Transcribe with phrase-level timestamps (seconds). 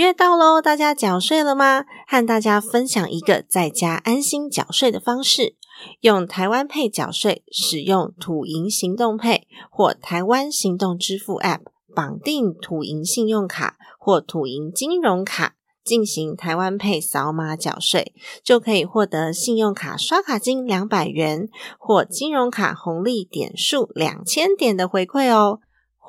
[0.00, 1.84] 月到喽，大家缴税了吗？
[2.08, 5.56] 和大家分享一个在家安心缴税的方式：
[6.00, 11.60] 用台湾配缴税，使用土银行动配或台湾行动支付 App
[11.94, 21.46] 绑定土银信用卡或土银金融卡，进行台湾配扫码缴税，就可以获得信用卡刷卡金两百元
[21.78, 25.60] 或金融卡红利点数两千点的回馈哦。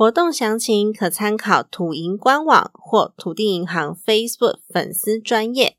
[0.02, 5.78] 活动详情可参考土银官网或土地银行 Facebook 粉丝专业。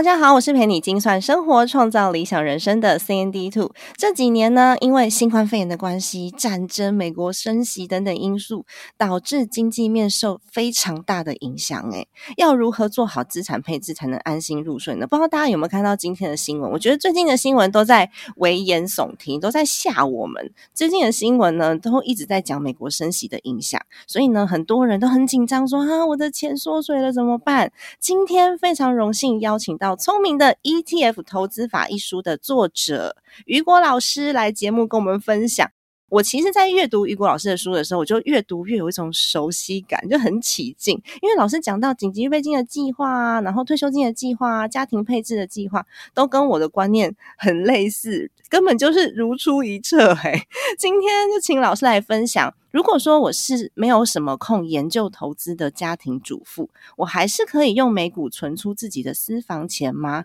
[0.00, 3.70] 大家好，我是陪你精算生活、创造理想人生的 C N D Two。
[3.98, 8.64] 这几年呢，因为新冠肺炎的关系、战争、美国升息等等因素，
[8.96, 11.78] 导致经济面受非常大的影响。
[11.90, 15.06] 诶要如何做好资产配置才能安心入睡呢？
[15.06, 16.70] 不知道大家有没有看到今天的新闻？
[16.70, 20.50] 我觉得最近的新闻都在危言耸听，都在吓我们。
[20.72, 27.70] 最近的新闻呢，都一直在讲美国升息的影响，所以呢，很多人都很紧张，说啊，我的钱缩水了怎么办？
[28.00, 29.89] 今天非常荣幸邀请到。
[29.96, 35.70] 聪明的 ETF 投资法一书的作者雨果老师来节目跟我们分享。
[36.10, 41.00] 我其实，在阅读雨果老师的书的时候，我就越读越有一种熟悉感，就很起劲。
[41.22, 50.12] 因为老师讲到紧急预备金的计划啊，然后退休金的计划啊，家庭配置的计划，都跟我的观念很类似，根本就是如出一辙。
[50.16, 50.32] 嘿，
[50.76, 52.52] 今天就请老师来分享。
[52.72, 60.24] 如果说我是没有什么空研究投资的家庭主妇，我还是可以用美股存出自己的私房钱吗？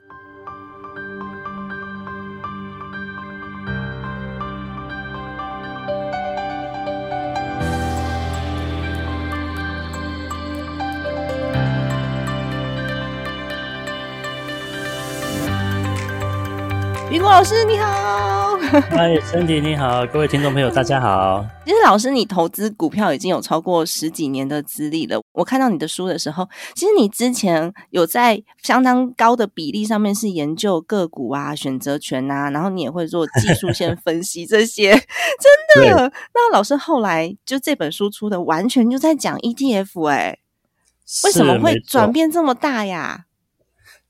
[17.16, 18.58] 雨果老师你好，
[18.90, 21.46] 嗨，身体你好，各位听众朋友大家好。
[21.64, 25.22] 其实老师，你投资股票已经有超过十几年的资历了。
[25.32, 26.46] 我看到你的书的时候，
[26.76, 36.12] 其实你之前有在相当高的比例上面是研究个股啊、 选择权啊，然后你也会做技术线分析 这些，真的。
[36.34, 40.40] 那老师后来就这本书出的完全就在讲 ETF，哎，
[41.24, 43.25] 为什么会转变这么大呀？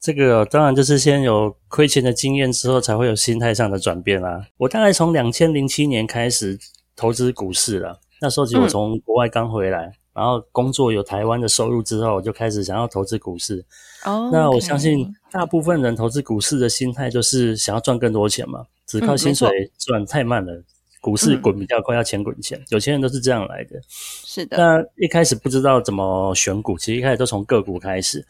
[0.05, 4.45] 这个当然就是先有亏钱的经验之后，才会有心态上的转变啦。
[4.57, 6.59] 我大概从两千零七年开始
[6.95, 13.65] 投资股市了，那时候其实我从国外刚回来，然后工作有台湾的收入之后，我就开始想要投资股市。
[14.03, 19.49] 哦，那我相信大部分人投资股市的心态就是想要赚更多钱嘛，只靠薪水
[19.79, 20.63] 赚太慢了，
[21.01, 23.81] 股市滚比较快，要钱滚钱，有钱人都是这样来的。
[23.89, 28.23] 是的，那一开始不知道怎么选股，其实一开始都从个股开始。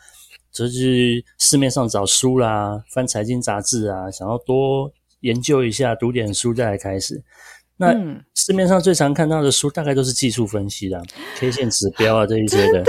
[0.56, 4.90] 就去市面上找书啦，翻财经杂志啊，想要多
[5.20, 7.22] 研究一下，读点书再来开始。
[7.76, 7.94] 那
[8.34, 11.02] 市面上最常看到的书，大概都是技术分析啦
[11.38, 12.82] ，K 线指标啊 这一些的。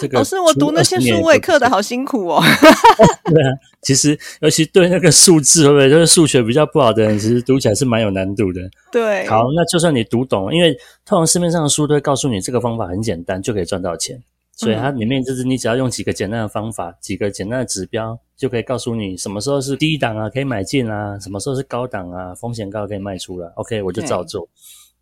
[0.00, 2.42] 这个老师，我读那些书，我也刻的好辛苦哦。
[3.28, 3.50] 对啊，
[3.82, 8.62] 其实尤其对那个数字，会不会就是数学比较不好的人，其实读起来是蛮有难度的。
[8.90, 14.22] 对，好，那就算你读懂，因为通常市面上的书都会告诉你，这个方法很简单，就可以赚到钱。
[14.56, 23.52] 所以它里面就是你只要用几个简单的方法，几个简单的指标，就可以告诉你什么时候是低档啊，可以买进啊；什么时候是高档啊，风险高可以卖出了。
[23.56, 24.48] OK，我就照做。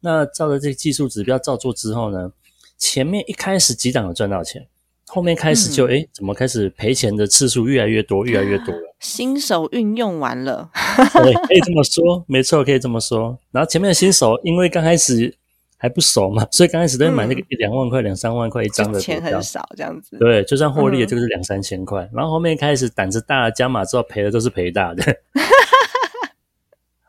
[0.01, 2.33] 那照着这个技术指标照做之后呢，
[2.79, 4.67] 前面一开始几档有赚到钱，
[5.07, 8.81] 后面开始就哎，怎么开始赔钱的次数越来越多，越来越多了。
[9.01, 10.71] 新手运用完了，
[11.13, 13.39] 对，可以这么说，没错，可以这么说。
[13.51, 15.37] 然后前面的新手因为刚开始。
[15.83, 20.17] 还不熟嘛，所以刚开始都买那个一两万块、两三万块一张的钱很少这样子。
[20.17, 22.09] 对，就算获利，就是两三千块。
[22.15, 25.03] 然后后面开始胆子大了，加码之后赔的都是赔大的。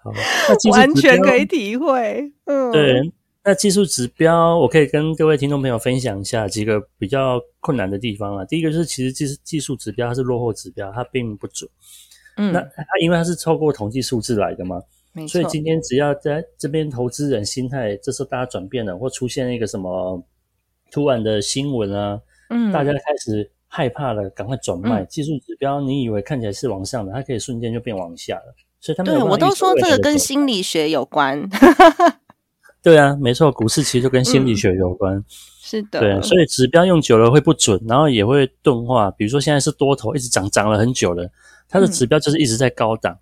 [0.02, 0.12] 好，
[0.72, 2.32] 完全可以体会。
[2.46, 8.44] 嗯，对，那技术指标，我可以跟各位听众朋友分享一下几个比较困难的地方啊。
[8.44, 11.70] 第一个就是，其实技技术指标它是落后指标，它并不准。
[12.38, 14.82] 嗯，那它因为它是透过统计数字来的嘛，
[15.14, 20.22] 没错所以今天只要在这边投资人心态，这时候大家转变了，或出现一个什么
[20.92, 22.20] 突然的新闻啊，
[22.50, 25.04] 嗯，大家开始害怕了，赶快转卖。
[25.04, 28.56] 嗯技术指标你以为看起来是往上的，它可以瞬间就变往下了。
[28.80, 31.42] 所以他们对我都说这个跟心理学有关，
[32.84, 35.24] 对啊，没错，股市其实就跟心理嗯学有关。
[35.62, 39.10] 是的，对，所以指标用久了会不准，然后也会钝化。
[39.12, 41.30] 比如说现在是多头一直涨，涨了很久了，
[41.70, 43.18] 它的嗯指标就是一直在高档，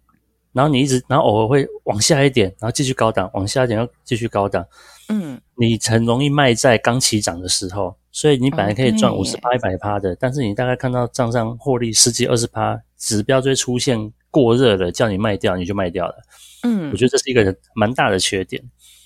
[0.53, 4.65] 然后你一直，然后偶尔会往下一点，然后继续高档，往下一点又继续高档，
[5.09, 7.95] 嗯，你很容易卖在刚起涨的时候。
[8.13, 16.15] 所以你本来可以赚五十八、一百趴的，但是你大概看到账上获利十几、二十趴，指标就会出现过热了，叫你卖掉，你就卖掉了。
[16.63, 18.61] 嗯我，觉得这是一个蛮大的缺点。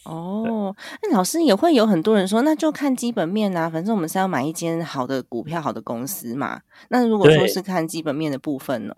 [0.06, 6.62] 哦，那老师也会有很多人说，那就看基本面啊，反正我们是要买一间好的股票、好的公司嘛。
[6.90, 8.96] 那如果说是看基本面的部分呢？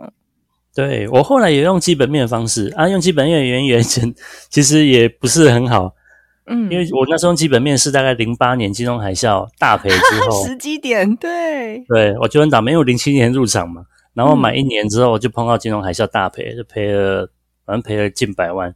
[0.75, 3.81] 对我后来也用基本面的方式啊，用基本面的原因
[4.49, 5.93] 其实也不是很好，
[6.45, 9.97] 嗯，因为我那时候基本面是大概零八年金融海啸大赔之
[10.29, 13.83] 后， 时机点对，对我就很倒霉，因为我零七年入场嘛，
[14.13, 17.27] 然后买嗯一年之后就碰到金融海啸大赔，就赔了，
[17.65, 18.73] 反正赔了近百万。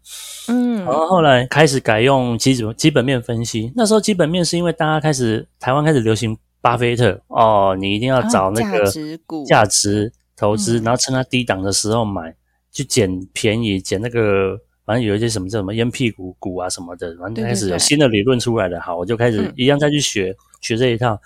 [0.47, 0.83] 嗯。
[0.83, 9.45] 然后后来开始改用基本基本面分析，那时候基本面是因为大家开始台湾开始流行巴菲特哦，你一定要找那个啊价值股。
[9.45, 10.11] 价值
[10.41, 10.83] 投资，嗯。
[10.83, 12.35] 然后趁它低档的时候买，
[12.71, 19.53] 去捡便宜，捡那个反正有一些什么叫什么烟屁股股啊什么的，反正开始有新的理论出来了，好，我就开始嗯。
[19.55, 21.21] 一样再去学、学这一套，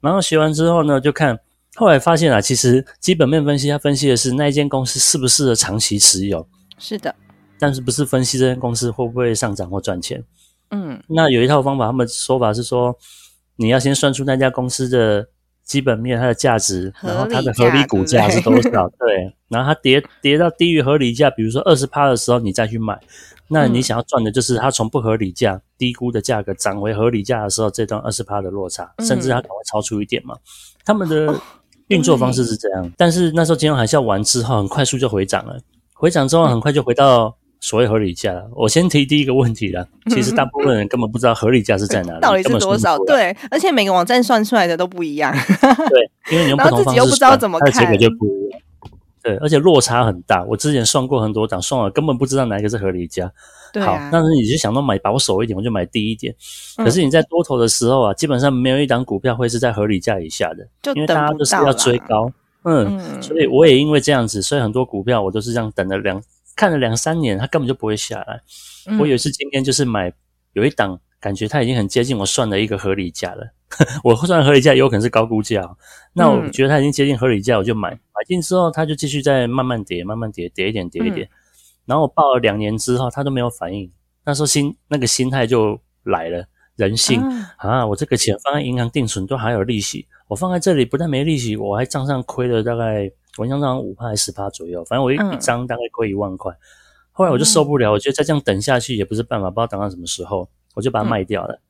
[0.00, 1.38] 然后学完之后呢，就看
[1.76, 6.46] 后来发现啊，其实基本面分析它分析的是那一间公司适不适合长期持有。
[6.78, 7.14] 是的，
[7.58, 10.24] 但是不是分析这间公司会不会上涨或赚钱？
[10.70, 11.00] 嗯。
[11.08, 12.96] 那有一套方法，他们说法是说，
[13.56, 15.28] 你要先算出那家公司的
[15.68, 18.88] 基本面、它的价值，然后它的合理股价是多少？
[18.98, 22.98] 对，然后它跌跌到低于合理价，比如说二十趴的时候，你再去买。
[23.50, 30.34] 那你嗯想要赚的就是它从不合理价、低估的价格涨回合理价的时候，这段二十趴的落差，甚至它可能会超出一点嘛。
[30.84, 31.38] 他们的
[31.88, 35.60] 运作方式是这样，但是那时候金融海啸完之后，很快速就回涨了，
[35.94, 38.48] 回涨之后很快就回到所谓合理价了。
[38.54, 42.98] 我先提第一个问题啦， 其实大部分人根本不知道合理价是在哪里， 到底是多少？
[43.04, 45.32] 对，而且每个网站算出来的都不一样。
[45.32, 48.60] 对，因为你用不同方式己又不知道算怎么它的结果看就不一样。
[49.20, 50.44] 对，而且落差很大。
[50.44, 53.26] 我之前算过很多档，算了根本不知道哪一个是合理价。
[53.26, 53.32] 好
[53.72, 56.34] 对啊，，但是你就想到买保守一点，我就买低一点。
[56.78, 62.04] 嗯可是你在多头的时候啊，基本上没有一档股票会是在合理价以下的，就因为大家都是要追啦。
[62.08, 62.32] 高。
[62.62, 66.22] 嗯，嗯，所以我也因为这样子，所以很多股票我都是这样等了两
[66.58, 68.42] 看了两三年，它根本就不会下来。
[68.88, 70.12] 嗯我有一次今天就是买
[70.54, 73.54] 有一档，感觉它已经很接近我算的一个合理价了。
[74.02, 75.76] 我算合理价有可能是高估价哦、
[76.12, 77.90] 那我嗯觉得它已经接近合理价，我就买。
[77.90, 81.26] 买进之后，它就继续在慢慢跌，慢慢跌，跌一点，跌一点。
[81.26, 81.34] 嗯
[81.88, 83.90] 然后我报了两年之后，它都没有反应。
[84.24, 86.44] 那时候心那个心态就来了，
[86.78, 87.20] 人性。
[87.20, 96.50] 啊啊，我这个钱放在银行定存都还有利息，我放在这里不但没利息，我还账上亏了大概我印象上五趴还是十趴左右，反正我一、嗯一张大概亏一万块。
[97.12, 101.60] 后来我就受不了，我觉得再这样等下去也不是办法，不知道等到什么时候，我就把它卖掉了。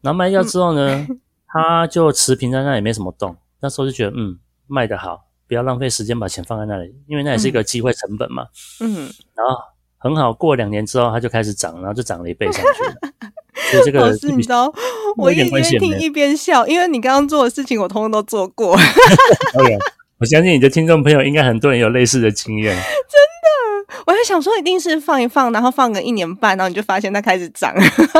[0.00, 1.06] 然后卖掉之后呢，
[1.46, 3.36] 它就持平在那里没什么动。
[3.60, 8.46] 那时候就觉得嗯，卖得好，不要浪费时间把钱放在那里，因为那也是一个机会成本嘛。
[8.80, 9.56] 嗯，然后
[9.98, 12.94] 很好，过两年之后它就开始涨，然后就涨了一倍上去了。
[13.78, 14.72] 所以这老个师，你知道，
[15.16, 18.76] 我一边听一边笑，因为你刚刚做的事情，我通通都做过。
[19.54, 19.78] 当然，
[20.18, 22.74] 我相信你的听众朋友应该很多人有类似的经验。
[22.76, 27.74] 真的我在想说，一定是放一放，然后放个一年半，然后你就发现它开始涨。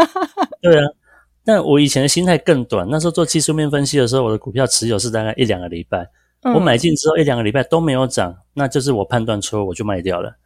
[0.63, 0.85] 对啊，
[1.45, 2.87] 但我以前的心态更短。
[2.91, 6.07] 那时候做技术面分析的时候，我的股票持有是大概一两个礼拜。
[6.55, 10.37] 我买进之后一两个礼拜都没有涨，那就是我判断错误，我就卖掉了。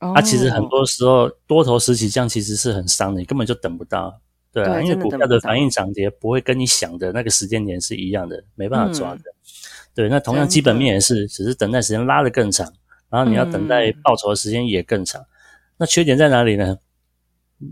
[0.00, 4.20] 嗯，啊，其实很哦多时候多头时期这样其实是很伤的，你根本就等不到。
[4.64, 9.20] 对啊，对因为股票的反应涨跌不会跟你想的那个时间点是一样的，没办法抓的。
[9.20, 9.34] 嗯
[9.94, 12.72] 对，那同样基本面也是，只是等待时间拉得更长，
[13.10, 15.20] 然后你要等待嗯报酬的时间也更长。
[15.76, 16.78] 那缺点在哪里呢？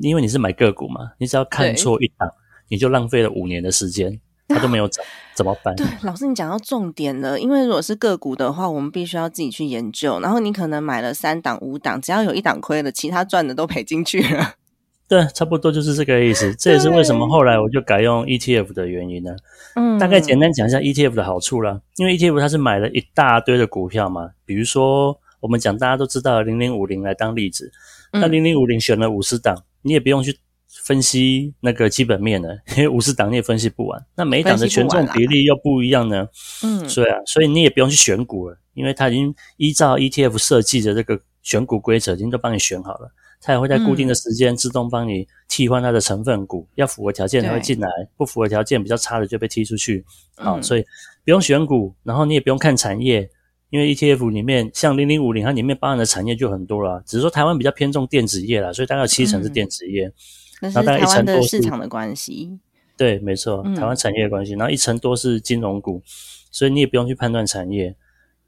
[0.03, 2.29] 因为你是买个股嘛，你只要看错一档，
[2.69, 5.05] 你就浪费了五年的时间，它都没有涨，
[5.37, 5.77] 怎么办？
[5.77, 7.39] 对，老师，你讲到重点了。
[7.39, 10.19] 因为如果是个股的话，我们必须要自己去研究。
[10.19, 14.55] 然后你可能买了三档、五档，只要有一档亏了，其他赚的都赔进去了。
[15.09, 16.55] 对，差不多就是这个意思。
[16.59, 19.37] 这也是为什么后来我就改用 ETF 的原因呢。
[19.77, 27.71] 嗯，大概简单讲一下 ETF 的好处啦，因为 ETF 它是买了一大堆的股票嘛，比如说我们讲大家都知道零零五零来当例子，
[28.13, 30.37] 那嗯零零五零选了五十档，你也不用去
[30.69, 36.27] 分析那个基本面了，因为五十档你也分析不完，那每一档的权重比例又不一样呢，
[36.65, 43.11] 嗯，所以啊，所以你也不用去选股了，因为它已经依照 ETF 设计的这个选股规则已经都帮你选好了，
[43.47, 50.05] 它也会在固定的时间自动帮你替换它的成分股，要符合条件才会进来，不符合条件比较差的就被踢出去。
[50.35, 50.83] 好，所以
[51.25, 53.31] 不用选股，然后你也不用看产业，
[53.71, 60.13] 因为 ETF 里面像零零五零，它里面包含的产业就很多了，只是说台湾比较偏重电子业啦，所以大概有七成是电子业，
[60.61, 62.59] 那是台湾的市场的关系。
[62.97, 66.03] 对，没错，台湾产业的关系，然后一成多是金融股，
[66.51, 67.95] 所以你也不用去判断产业。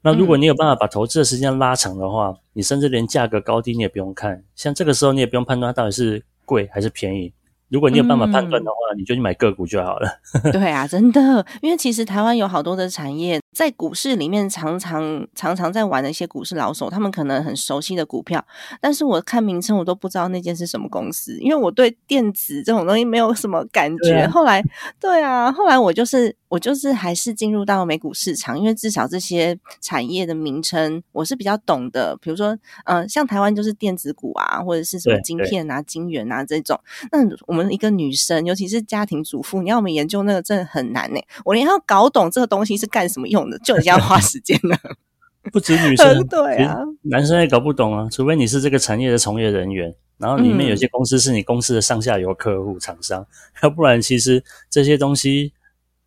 [0.01, 7.33] 那如果你有办法把投资的时间拉长的话，你甚至连价格高低你也不用看，像这个时候你也不用判断它到底是贵还是便宜。
[7.67, 10.09] 如果你有办法判断的话，你就去买个股就好了。
[10.51, 13.39] 对啊，真的，因为其实台湾有好多的产业。
[13.51, 18.45] 在股市里面，常常常常在玩的一些股市老手，他们可能很熟悉的股票，
[18.79, 24.27] 但是我看名称我都不知道那间是什么公司，因为我对电子这种东西没有什么感觉。
[24.27, 24.63] 后来，
[24.99, 32.15] 对啊，后来我就是我就是还是进入到美股市场，因为至少这些产业的名称我是比较懂的。
[32.21, 36.79] 比如说，嗯，像台湾就是电子股啊，或者是什么晶片啊、晶圆啊这种。
[37.11, 41.19] 那我们一个女生，尤其是家庭主妇，你要我们研究那个真的很难呢。
[41.43, 43.39] 我连要搞懂这个东西是干什么用。
[43.59, 44.77] 就已经要花时间了，
[45.51, 48.07] 不止女生， 对啊，男生也搞不懂啊。
[48.11, 53.25] 除非你是这个产业的从业人员，然后里面有些公司是你公司的上下游客户厂商，
[53.63, 55.53] 要不然其实这些东西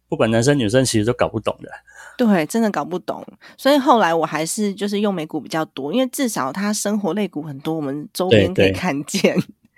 [0.08, 1.70] 不管男生女生，其实都搞不懂的。
[2.18, 3.26] 对，真的搞不懂。
[3.56, 9.34] 所以后来我还是就是用美股比较多，因为至少它生活类股很多，我们周边可以看见。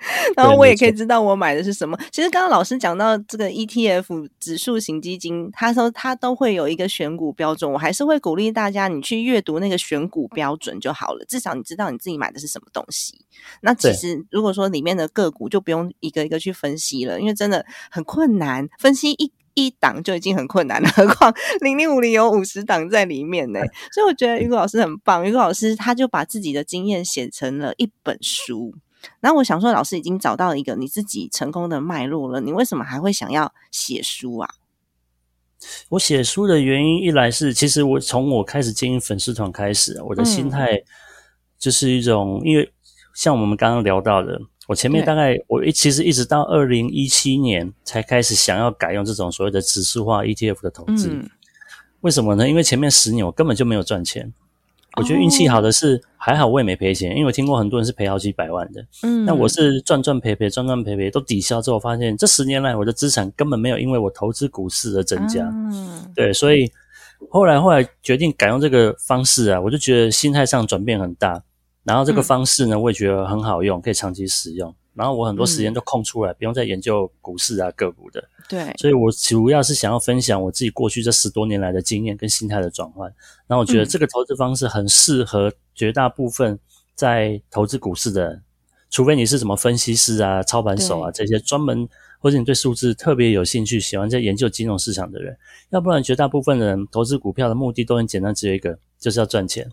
[0.37, 1.99] 然后我也可以知道我买的是什么。
[2.11, 13.25] 其实刚刚老师讲到这个 ETF 指数型基金，他说他都会有一个选股标准，我还是会鼓励大家你去阅读那个选股标准就好了，至少你知道你自己买的是什么东西。
[13.61, 21.33] 那其实如果说里面的个股就不用一个一个去分析了，因为真的很困难，分析一一档就已经很困难了，何况
[21.63, 23.61] 零零五零有五十档在里面呢。
[23.95, 28.75] 所以我觉得于果老师很棒，于果老师他就把自己的经验写成了一本书。
[29.21, 34.49] 那我想说，老师已经找到了一个你自己成功的脉络了，你为什么还会想要写书啊？
[35.89, 40.79] 我写书的原因，一来是其实我从我开始经营粉丝团开始，我的心态
[41.59, 42.71] 就是一种，因为
[43.15, 51.19] 像我们刚刚聊到的，我前面大概我一其实一直到二零一七年才开始想要改用这种所谓的指数化 ETF 的投资，
[52.03, 52.47] 为什么呢？
[52.47, 54.35] 因为前面十年我根本就没有赚钱。
[54.97, 58.85] 我觉得运气好的是还好，我也没赔钱，因为我听过很多人是赔好几百万的。
[59.03, 65.45] 嗯，那我是赚赚赔赔，赚赚赔赔都抵消之后，发现这十年来我的资产根本没有因为我投资股市而增加。
[65.53, 66.71] 嗯，对，所以
[67.31, 71.43] 后来后来决定改用这个方式啊，我就觉得心态上转变很大。
[71.83, 74.75] 然后这个方式呢，我也觉得很好用，可以长期使用。
[74.95, 78.23] 然后我很多时间都空出来，不用再研究股市啊个股的。
[78.49, 83.13] 对，所以我主要是想要分享我自己过去这十多年来的经验跟心态的转换。
[83.47, 86.59] 那我觉得这个投资方式很适合绝大部分
[86.95, 88.43] 在投资股市的人，
[88.91, 95.37] 除非你是什么分析师啊、操盘手啊这些专门，或者你对数字特别有兴趣、喜欢在研究金融市场的人，
[95.71, 99.69] 要不然绝大部分的人投资股票的目的都很简单，只有一个，就是要赚钱。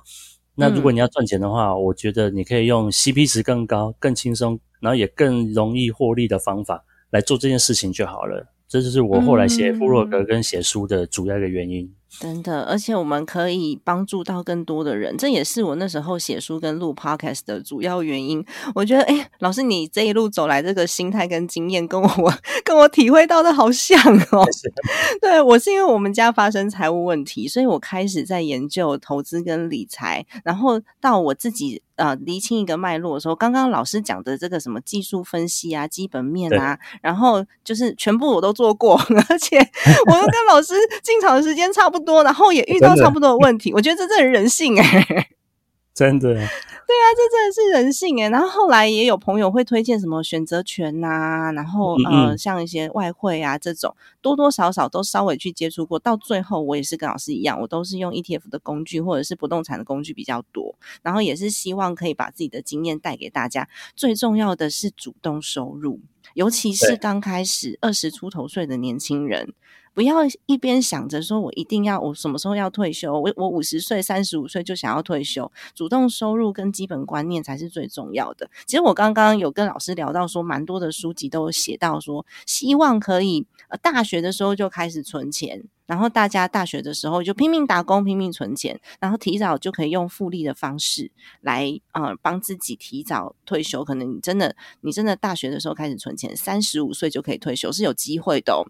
[0.56, 4.60] 那如果你要赚钱的话，我觉得你可以用 CP 值更高、更轻松。
[4.82, 11.94] 然后也更容易获利的方法来做这件事情就好了，这就是我后来写部落格跟写书的主要一个原因。
[12.20, 18.46] 真的，而且我们可以帮助到更多的人，这也是我那时候写书跟录 podcast 的主要原因。
[18.76, 23.98] 我觉得，哎，老师，你这一路走来，这个心态跟经验，跟我 跟我体会到的好像
[24.32, 24.46] 哦。
[25.22, 39.00] 对我是因为我们家发生财务问题，所以我开始在研究投资跟理财，然后到我自己呃厘清一个脉络的时候，刚刚老师讲的这个什么技术分析啊、基本面啊，然后就是全部我都做过，
[39.30, 42.24] 而且我又跟老师进场的时间差不多。
[42.24, 45.28] 然后也遇到差不多的 问题，我觉得这真是人性哎，
[45.94, 48.30] 真的，对啊，这真的是人性哎。
[48.30, 56.00] 然后后来也有朋友会推荐什么选择权呐，然后呃，像一些外汇啊这种，多多少少都稍微去接触过。
[56.00, 63.68] 到最后，我也是跟老师一样，我都是用 ETF 的工具或者是不动产的工具比较多，然后也是希望可以把自己的经验带给大家。
[63.96, 66.00] 最重要的是主动收入，
[66.36, 69.54] 尤其是刚开始二十出头岁的年轻人。
[69.94, 78.50] 不要一边想着说我一定要我什么时候要退休，我我五十岁、三十五岁就想要退休，主动收入跟基本观念才是最重要的。
[78.66, 93.84] 其实我刚刚有跟老师聊到说，蛮多的书籍都写到说，希望可以呃大学的时候就开始存钱，然后大家大学的时候就拼命打工、拼命存钱，然后提早就可以用复利的方式来呃帮自己提早退休。
[93.84, 98.66] 可能你真的你真的大学的时候开始存钱，三十五岁就可以退休是有机会的。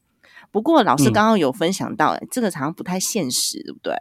[0.51, 3.95] 不过老师刚刚有分享到，这个好像不太现实，对不对？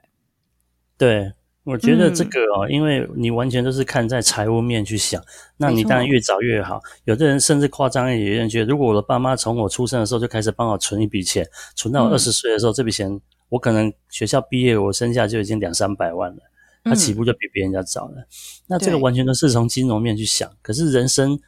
[0.99, 5.23] 对，我觉得这个哦，因为你完全都是看在财务面去想，
[5.57, 6.81] 那你当然越早越好。
[7.05, 16.43] 有的人甚至夸张一点，有人觉得，如果我的爸妈从我出生的时候就开始帮我存一笔钱，存到我二十岁的时候，这笔钱我可能学校毕业，我剩下就已经两三百万了，
[16.83, 18.27] 他起步就比别人家早了。
[18.67, 21.39] 那这个完全都是从金融面去想，可是人生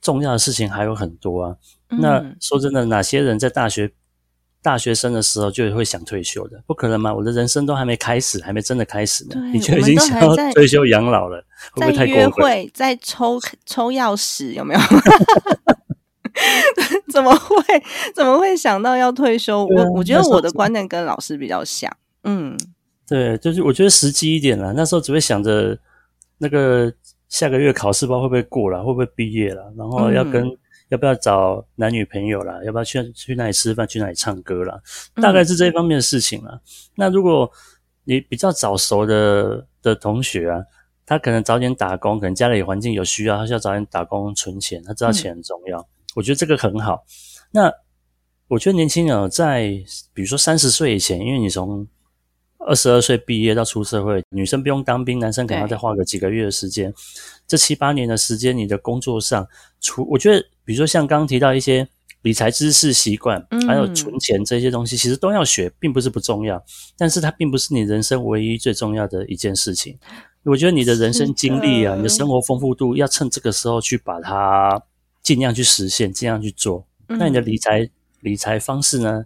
[0.00, 1.56] 重要的事情还有很多啊。
[1.88, 3.92] 那说真的，哪些人在大学？
[4.64, 7.12] 大学生的时候就会想退休的，不可能嘛？
[7.12, 11.36] 我的人生都还没开始，还没真的开始呢，你就已经想要退休养老了，
[11.74, 12.70] 会不会太过分？
[12.72, 14.80] 在抽抽钥匙有没有？
[17.12, 17.62] 怎么会？
[18.14, 19.66] 怎么会想到要退休？
[19.66, 21.94] 我我觉得我的观念跟老师比较像。
[22.22, 22.56] 嗯，
[23.06, 24.72] 对，就是我觉得实际一点了。
[24.72, 25.78] 那时候只会想着
[26.38, 26.90] 那个
[27.28, 30.50] 下个月考试包会不会过了，会不会毕业了，然后要跟。
[30.94, 32.62] 要不要找男女朋友啦？
[32.64, 33.84] 要不要去去哪里吃饭？
[33.86, 34.80] 去哪里唱歌啦？
[35.16, 36.60] 大概是这一方面的事情啦。
[36.94, 37.50] 那如果
[38.04, 40.62] 你比较早熟的的同学啊，
[41.04, 45.84] 他可能早点打工，可能家里环境有需要，他需要早点打工存钱，他知道钱很重要。
[46.14, 47.04] 我觉得这个很好。
[47.50, 47.72] 那
[48.46, 49.62] 我觉得年轻人在
[50.12, 51.84] 比如说三十岁以前，因为你从
[52.58, 56.94] 二十二岁毕业到出社会，女生不用当兵，男生可能要再花个几个月的时间。
[57.48, 59.44] 这七八年的时间，你的工作上，
[59.80, 60.46] 除我觉得。
[60.64, 61.86] 比如说像刚刚提到一些
[62.22, 66.64] 理财知识、习惯，还有存钱这些东西，其实都要学，并不是不重要。
[66.96, 69.98] 但是它并不是你人生唯一最重要的一件事情。
[70.44, 74.82] 我觉得你的人生经历啊，你的生活丰富度，要趁这个时候去把它
[75.22, 76.86] 尽量去实现，尽量去做。
[77.06, 77.88] 那你的理财
[78.20, 79.24] 理财方式呢？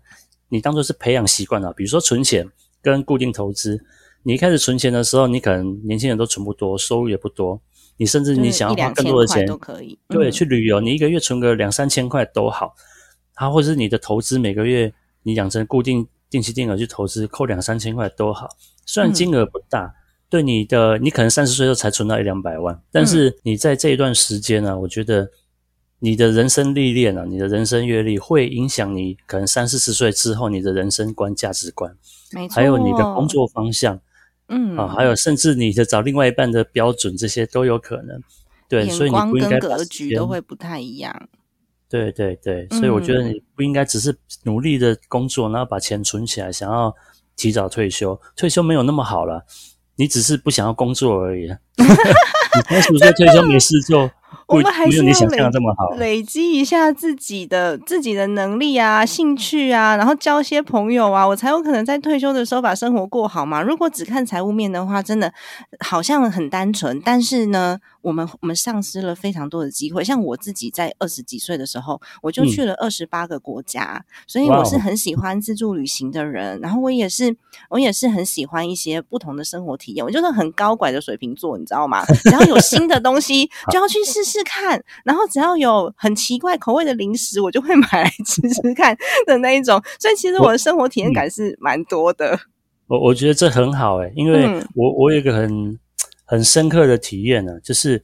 [0.49, 1.73] 你当做是培养习惯了。
[1.73, 2.49] 比如说存钱
[2.81, 3.85] 跟固定投资，
[4.23, 7.61] 你一开始存钱的时候，你可能年轻人都存不多，收入也不多。
[7.99, 12.75] 你甚至你想要花更多的钱都可以，对，去旅游，你一个月存个两三千块都好，
[13.35, 14.93] 它或者是你的投资每个月
[15.25, 18.49] 你养成固定定期定额去投资，扣两三千块都好，
[18.87, 19.93] 虽然金额不大，
[20.31, 25.29] 对你的你可能三十岁时候才存到一两百万，但是你在这一段时间呢，我觉得
[25.99, 31.97] 你的人生历练啊，你的人生阅历会影响你可能三四十岁之后你的人生观价值观，
[32.33, 34.01] 没错，还有你的工作方向。
[34.49, 38.21] 嗯啊，还有甚至你的找另外一半的标准，这些都有可能。
[38.69, 41.29] 对，所以你不应该格局都会不太一样。
[41.89, 46.95] 对对对，所以我觉得你不应该只是努力的工作，然后把钱存起来，想要
[47.35, 48.21] 提早退休。
[48.37, 49.47] 退休没有那么好了，
[49.97, 51.49] 你只是不想要工作而已。
[51.79, 54.11] 你三十岁退休没事做。
[54.47, 63.61] 我们还是要累积一下自己的自己的能力啊、兴趣啊，然后交些朋友啊，我才有可能在退休的时候把生活过好嘛。
[63.61, 65.31] 如果只看财务面的话，真的
[65.81, 67.79] 好像很单纯，但是呢。
[68.01, 76.59] 我们我们丧失了非常多的机会，像我自己在二十几岁的时候，我就去了二十八个国家，所以我是很喜欢自助旅行的人。
[76.61, 77.37] 然后我也是
[77.69, 80.03] 我也是很喜欢一些不同的生活体验。
[80.03, 82.05] 我就是很高拐的水瓶座，你知道吗？
[82.25, 84.83] 只要有新的东西， 就要去试试看。
[85.05, 89.83] 然后只要有很奇怪口味的零食，我就会买来吃吃看的那一种。
[89.99, 92.39] 所以其实我的生活体验感是蛮多的。
[92.87, 95.79] 我我觉得这很好哎，因为我我有一个很。
[96.31, 98.03] 很深刻的体验呢，就是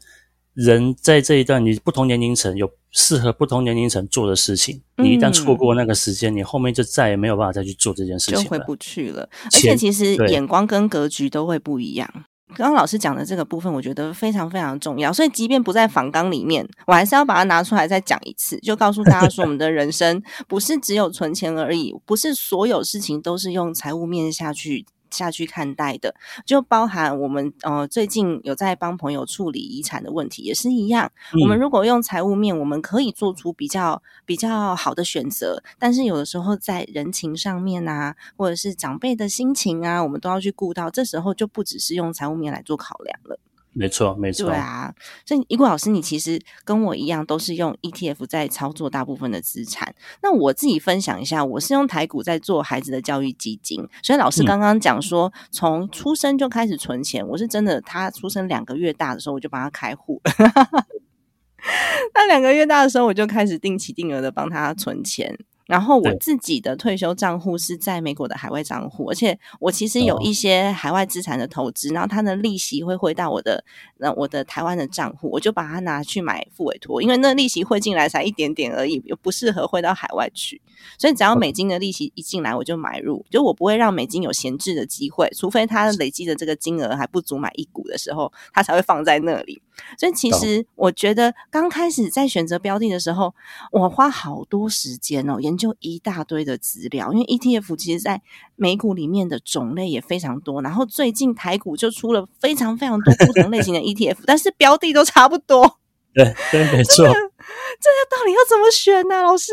[0.54, 9.28] 人在这一段你不同年龄层有适合不同年龄层做的事情，你一旦错过那个时间，你后面就再也没有办法再去做这件事情，就回不去了。
[9.44, 12.08] 而且其实眼光跟格局都会不一样。
[12.48, 15.12] 刚刚老师讲的这个部分，我觉得非常非常重要。
[15.12, 24.86] 所以即便不在房纲里面，我还是要把它拿出来再讲一次，就告诉大家说，我们的人生不是只有存钱而已，不是所有事情都是用财务面下去。
[25.14, 31.10] 下去看待的，就包含我们呃最近有在帮朋友处理遗产的问题，也是一样。
[31.40, 40.90] 我们如果用财务面，我们可以做出比较比较好的选择，但是有的时候在人情上面啊，或者是长辈的心情啊，我们都要去顾到。
[40.90, 43.38] 这时候就不只是用财务面来做考量了。
[43.74, 44.46] 没错，没错。
[44.46, 44.94] 对啊，
[45.26, 49.94] 所以一顾老师，你其实跟我一样，都是用 ETF 在操作大部分的资产。
[50.22, 53.86] 那我自己分享一下，我是用台股在做孩子的教育基金。
[54.02, 60.22] 所以老师刚刚讲说，从出生就开始存钱，我是真的，他出生两个月大的时候，我就帮他开户。
[62.14, 65.36] 那两个月大的时候，我就开始定期定额的帮他存钱。
[65.66, 73.64] 然后我自己的退休账户是在美国的海外账户，而且我其实有一些海外资产的投资，然后它的利息会汇到我的
[73.96, 80.60] 那我的台湾的账户，我就把它拿去买副委托，因为那利息汇进来才一点点而已，又不适合汇到海外去，
[80.98, 89.62] 所以只要美金的利息一进来，我就买入，就我不会让美金有闲置的机会，除非它累积的这个金额还不足买一股的时候，它才会放在那里。
[89.98, 93.34] 所以其实我觉得刚开始在选择标的的时候，
[93.72, 98.22] 我花好多时间哦，研究一大堆的资料，因为 ETF 其实在
[98.56, 105.78] 美股里面的种类也非常多，然后最近台股就出了非常非常多不同类型的 ETF，但是标的都差不多。
[106.14, 107.04] 对对，没错。
[107.06, 109.52] 这个到底要怎么选呢，老师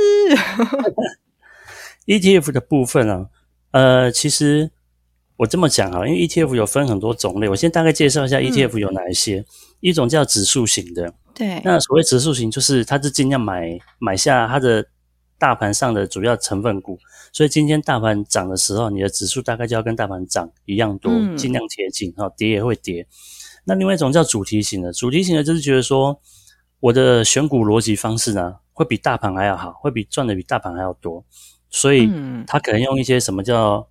[2.05, 3.27] ？ETF 的部分啊，
[3.71, 4.71] 呃，其实
[5.38, 9.43] 我这么讲啊，因为 ETF 有分很多种类，我先大概介绍一下 ETF 有哪一些。
[9.81, 11.61] 一种叫指数型的，对。
[11.65, 14.85] 那所谓指数型，就是它是尽量买买下它的
[15.37, 16.97] 大盘上的主要成分股，
[17.33, 22.13] 所以今天大盘涨的时候，你的指数大概就要跟大盘涨一样多，尽量贴近。
[22.13, 23.05] 哈，跌也会跌。
[23.65, 26.21] 那另外一种叫主题型的，主题型的就是觉得说。
[26.81, 31.23] 我的选股逻辑方式呢，会比大盘还要好，会比赚的比大盘还要多，
[31.69, 32.09] 所以
[32.47, 33.87] 他可能用一些什么叫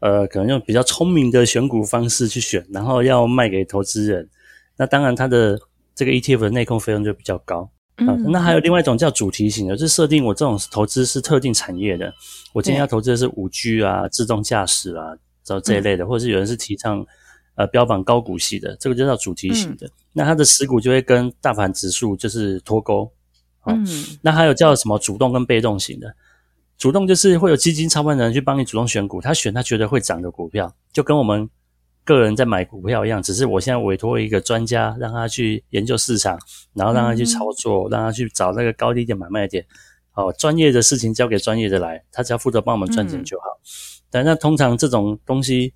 [0.00, 4.28] 呃，可能用比较聪明的选股方式去选，然后要卖给投资人。
[4.76, 5.58] 那当然，它的
[5.94, 8.14] 这个 ETF 的内控费用就比较高啊。
[8.28, 12.12] 那还有另外一种叫主题型的，就是设定我这种投资是特定产业的，
[12.52, 17.06] 我今天要投资的是五 G 啊、自动驾驶啊，这这一类的，或者是有人是提倡。
[17.56, 19.88] 呃，标榜高股息的，这个就叫主题型的。
[20.12, 23.08] 那它的持股就会跟大盘指数就是脱钩。
[23.66, 23.86] 嗯，
[24.22, 26.12] 那还有叫什么主动跟被动型的？
[26.76, 31.48] 主动就是会有基金操盘人去帮你主动选股，他选他觉得会涨的股票，就跟我们
[32.04, 36.38] 个人在买股票一样，只是我现在委托一个专家，让他去研究市场，
[36.74, 39.64] 然后让他去操作，让他去找那个高低点买卖点。
[40.14, 43.44] 哦，专业的事情交给专业的来，他只要负责帮我们赚钱就好。
[44.10, 45.72] 但那通常这种东西。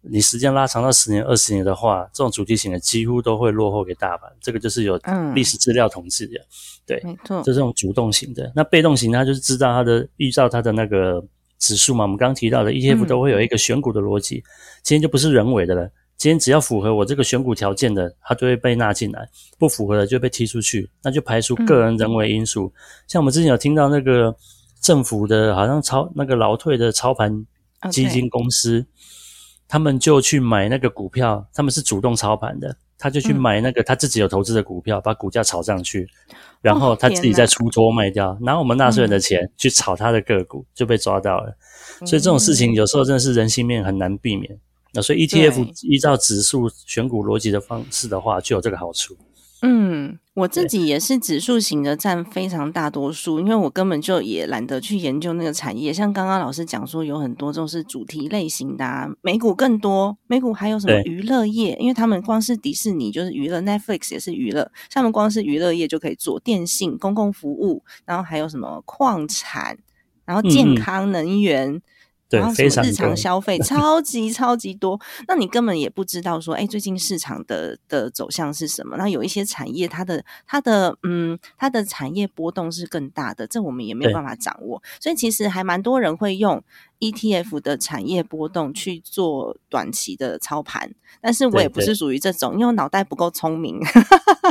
[0.00, 4.30] 你时间拉长到十年、二十年的话，这种主题型的几乎都会落后给大盘。
[4.40, 4.96] 这个就是有
[5.34, 6.40] 历史资料统计的，
[6.86, 8.50] 对，没错，就这种主动型的。
[8.54, 11.22] 那被动型，它就是知道它的预兆它的那个
[11.58, 12.04] 指数嘛。
[12.04, 14.42] 我们刚刚提到的 ETF 都会有一个选股的逻辑，
[14.82, 15.90] 今天就不是人为的了。
[16.16, 19.22] 今天只要符合我这个选股条件的，它就会被纳进来；
[19.58, 22.72] 不符合的就被踢出去，那就排除个人人为因素。
[23.06, 24.34] 像我们之前有听到那个
[24.80, 27.46] 政府的，好像操那个劳退的操盘
[27.90, 28.86] 基金公司。
[29.70, 36.08] 他们就去买那个股票，他们是主动操盘的，他就去买那个他自己有投资的股票，把股价炒上去，
[36.60, 41.56] 然后他自己再出脱卖掉，拿我们纳税人的钱去炒他的个股，就被抓到了。
[42.04, 44.58] 所以这种事情有时候真的是人性面很难避免。
[44.92, 49.16] 那所以 ETF 依照指数选股逻辑的方式的话，就有这个好处。
[49.62, 55.92] 嗯，我自己也是指数型的占非常大多数，因为我根本就也懒得去研究那个产业。
[55.92, 61.76] 像刚刚老师讲说，有很多种是主题类型的，啊美股更多，美股还有什么娱乐业？
[61.80, 69.76] 因为他们光是迪士尼就是娱乐，Netflix 也是娱乐，他们光是娱乐业就可以做电信、公共服务，然后还有什么矿产，
[70.24, 71.82] 然后健康能源。
[72.28, 78.96] 对，非常日常消费 超级超级多，那你根本也不知道说，哎，最近市场的的走向是什么？
[78.98, 84.82] 那有一些产业，它的它的嗯，它的产业波动是更大的，这我们也没有办法掌握。
[85.00, 86.62] 所以其实还蛮多人会用
[87.00, 93.80] ETF 的产业波动去做短期的操盘，但是我也不是属于这种，因为我脑袋不够聪明，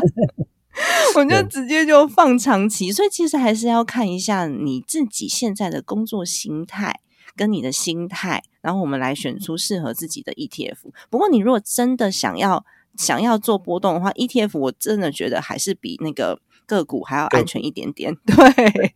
[1.16, 2.92] 我就直接就放长期。
[2.92, 7.02] 所以其实还是要看一下你自己现在的工作心态。
[7.38, 10.78] 跟你的心态，然后我们来选出适合自己的 ETF。
[11.10, 12.66] 不过，你如果真的想要
[12.98, 18.14] 想要做波动的话，ETF 我真的觉得还是比那个个股还要安全一点点。
[18.26, 18.94] 对，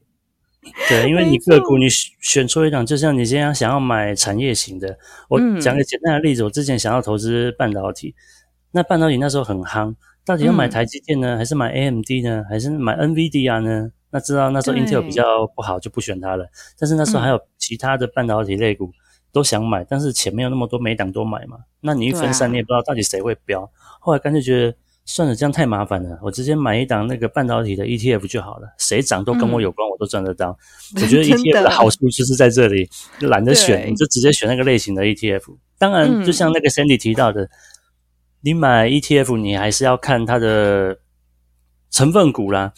[0.90, 4.98] 对，因为你个股你选出一档，就像你今天想要买产业型的，
[5.30, 8.16] 我讲个简单的例子，我之前想要投资半导体，
[8.72, 13.92] 那半导体那时候很夯，到底要买台积电呢，还是买 AMD 呢，还是买 NVIDIA 呢？
[14.12, 16.46] 那知道那时候 Intel 比较不好，就不选它了。
[16.78, 18.92] 但是那时候还有其他的半导体类股
[19.32, 21.58] 都想买，但是钱没有那么多，每档都买嘛。
[21.80, 23.70] 那你一分散，你也不知道到底谁会标。
[24.00, 30.58] 后来干脆觉得算了，这样太麻烦了，我直接买一档那个半导体的 ETF 就好了，谁涨都跟我有关，我都赚得到。
[30.96, 32.90] 我觉得 ETF 的好处就是在这里，
[33.22, 35.56] 懒得选，你就直接选那个类型的 ETF。
[35.78, 37.50] 当然，就像那个 Sandy 提到的，
[38.42, 41.00] 你买 ETF，你还是要看它的
[41.90, 42.74] 成分股啦。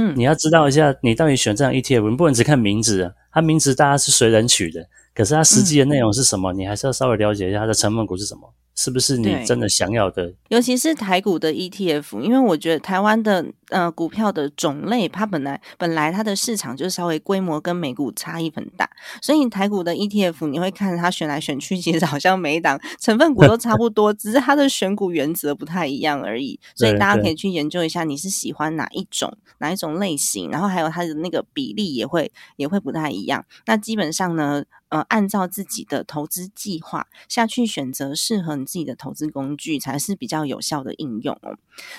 [0.00, 8.54] 嗯，你要知道一下，你到底选这样 ETF，你不能只看名字，它名字大家是随人取的，可是它实际的内容是什么，你还是要稍微了解一下它的成分股是什么。
[8.80, 10.32] 是不是你真的想要的？
[10.50, 18.88] 尤其是台股的 ETF，因为我觉得台湾的呃股票的种类，它本来本来它的市场就稍微规模跟美股差异很大，
[19.20, 26.60] 所以台股的 ETF 你会看它选来选去，其实好像每一档成分股都差不多，只是它的选股原则不太一样而已。
[26.76, 33.44] 所以大家可以去研究一下，你是喜欢哪一种哪一种类型，然后还有它的那个比例也会也会不太一样。
[33.66, 38.67] 那基本上呢，呃，按照自己的投资计划下去选择适合你。
[38.68, 41.56] 自己的投资工具，才是比较有效的应用哦。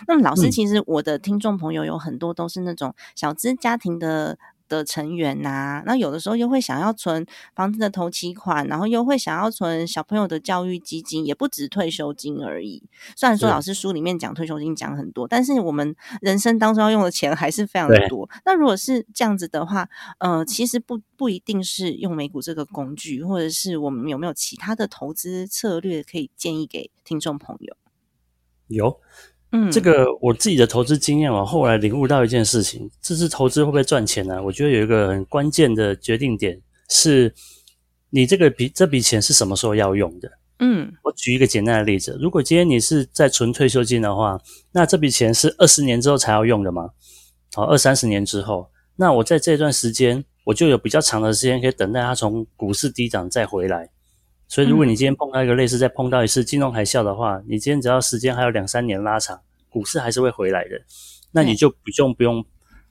[0.08, 4.38] 那么，老师，其实我的听众朋友有很多都是那种小资家庭的。
[4.70, 12.82] 的成员呐，那有的时候又会想要存房子的头期款，然后又会想要存小朋友的教育基金，也不止退休金而已。
[13.18, 18.30] 虽然说老师书里面讲退休金讲很多，但是我们人生当中要用的钱还是非常的多。
[18.46, 27.76] 那如果是这样子的话，呃，其实不不一定是用美股这个工具，或者是我们有没有其他的投资策略可以建议给听众朋友？
[28.68, 29.02] 有。
[29.52, 34.42] 嗯，这个我自己的投资经验，我后来领悟到一件事情：这次投资会不会赚钱呢？
[34.44, 37.34] 我觉得有一个很关键的决定点是，
[38.12, 40.32] 你这个笔这笔钱是什么时候要用的？
[40.60, 44.40] 嗯，我举一个简单的例子：如果今天你是在存退休金的话，
[44.72, 46.90] 那这笔钱是二十年之后才要用的吗？
[47.56, 53.90] 好，二三十年之后，那我在这段时间，我就有比较长的时间可以等待它从股市低涨再回来。
[54.50, 60.82] 所以，如果你今天碰到一个类似再碰到一次金融海啸的话，你今天只要时间还有两三年拉长，股市还是会回来的。
[61.32, 62.44] 那你就不用不用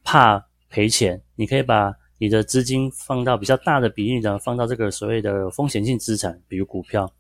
[0.05, 7.13] 怕赔钱，你可以把你的资金放到比较大的比例的放到这个所谓的风险性资产，比如股票。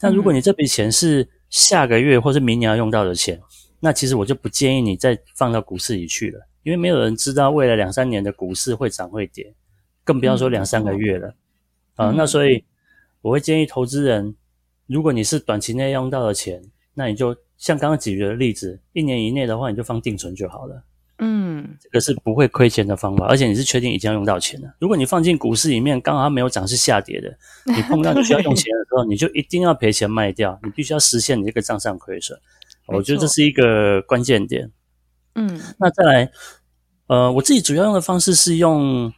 [0.00, 3.40] 但如果你这笔钱是下个月或是明年要用到的钱，
[3.78, 9.54] 那其实我就不建议你再放到股市里去了，因为没有人知道未来两三年的股市会涨会跌，
[10.02, 11.32] 更不要说两三个月了
[11.94, 12.10] 啊。
[12.10, 12.64] 那所以。
[13.22, 14.34] 我会建议投资人，
[14.86, 16.62] 如果你是短期内用到的钱，
[16.94, 20.82] 那你就像刚刚举的例子，一年以内的话，你就放定存就好了。
[21.18, 24.76] 嗯，这个是不会亏钱的方法，而且你是确定已经要用到钱了。
[24.78, 27.34] 如果你放进股市里面，刚好它没有涨是下跌的，
[27.74, 32.38] 你碰到你需要用钱的时候，你就一定要赔钱卖掉，你必须要实现你这个账上亏损。
[32.86, 34.70] 我觉得这是一个关键点。
[35.34, 36.30] 嗯，那再来，
[37.06, 39.10] 呃，我自己主要用的方式是用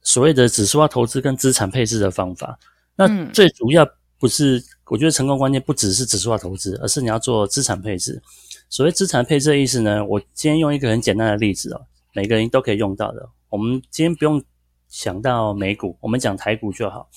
[0.00, 2.58] 所谓的指数化投资跟资产配置的方法。
[2.96, 3.84] 那最主要
[4.18, 8.22] 不是，我觉得成功关键不只是指数化投资，而是你要做资产配置。
[8.70, 13.28] 所谓资产配置的意思呢，我今天用一个很简单的例子哦，每个人都可以用到的。
[13.48, 14.42] 我们今天不用
[14.88, 17.08] 想到美股，我们讲台股就好。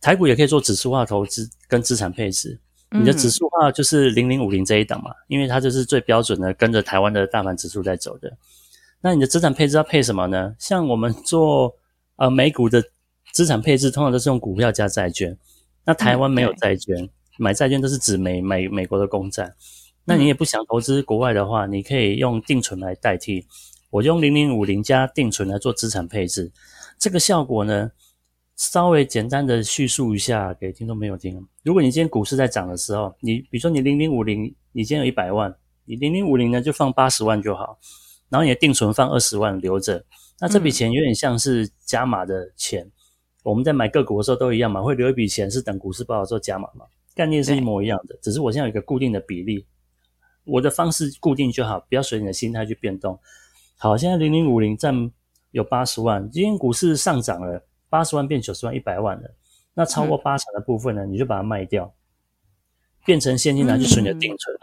[0.00, 2.60] 台股也可以做指数化投资跟资产配置。
[2.90, 8.36] 你的指数化就是零零五零这一档嘛，因为它就是最标准的跟着台湾的大盘指数在走的。
[9.00, 10.54] 那你的资产配置要配什么呢？
[10.58, 11.74] 像我们做
[12.16, 12.82] 呃美股的。
[13.36, 15.36] 资产配置通常都是用股票加债券，
[15.84, 19.54] 那台湾没有债券，买债券都是指美美美国的公债。
[20.06, 23.46] 那你也不想投资国外的话，你可以用定存来代替。
[23.90, 26.50] 我用零零五零加定存来做资产配置，
[26.98, 27.92] 这个效果呢，
[28.56, 31.46] 稍微简单的叙述一下给听众朋友听。
[31.62, 37.78] 如果你今天股市在涨的时候，你比如说你零零五零，你今天有一百万，你零零五零呢就放八十万就好，
[38.30, 40.02] 然后你的定存放二十万留着，
[40.40, 42.90] 那这笔钱有点像是加码的钱。
[43.50, 49.64] 我们在买个股的时候都一样嘛，会留一笔钱是等股市不好的时候加码嘛，概念是一模一样的，只是我现在有一个固定的比例，
[50.42, 53.16] 我的方式固定就好，不要随你的心态去变动。
[53.78, 55.12] 好，现在零零五零占
[55.52, 59.30] 有八十万，今天股市上涨了，八十万变九十万，一百万了，
[59.74, 61.94] 那超过八成的部分呢，你就把它卖掉，
[63.04, 64.56] 变成现金拿去存你的定存，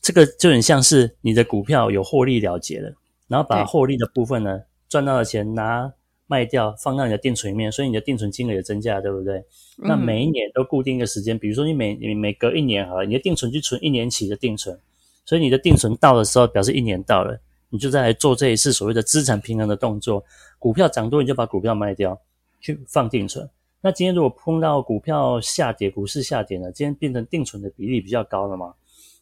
[0.00, 2.90] 这个就很像是你的股票有获利了结了，
[3.28, 5.92] 然后把获利的部分呢，赚到的钱拿。
[6.34, 9.44] 卖掉放到你的定存里面，所以你的定存金额也增加，对不对？
[9.76, 14.76] 那每一年都固定一个时间，比如说你每你每隔一年好了，你的定存就存一年期的定存，
[15.24, 17.38] 所以你的定存到的时候，表示一年到了，
[17.70, 20.24] 你就再来做这一次所谓的资产平衡的动作。
[20.58, 22.18] 股票涨多，你就把股票卖掉
[22.60, 23.48] 去放定存。
[23.80, 28.74] 那今天如果碰到股票下跌，股市下跌了，今天变成定存的比例比较高了嘛？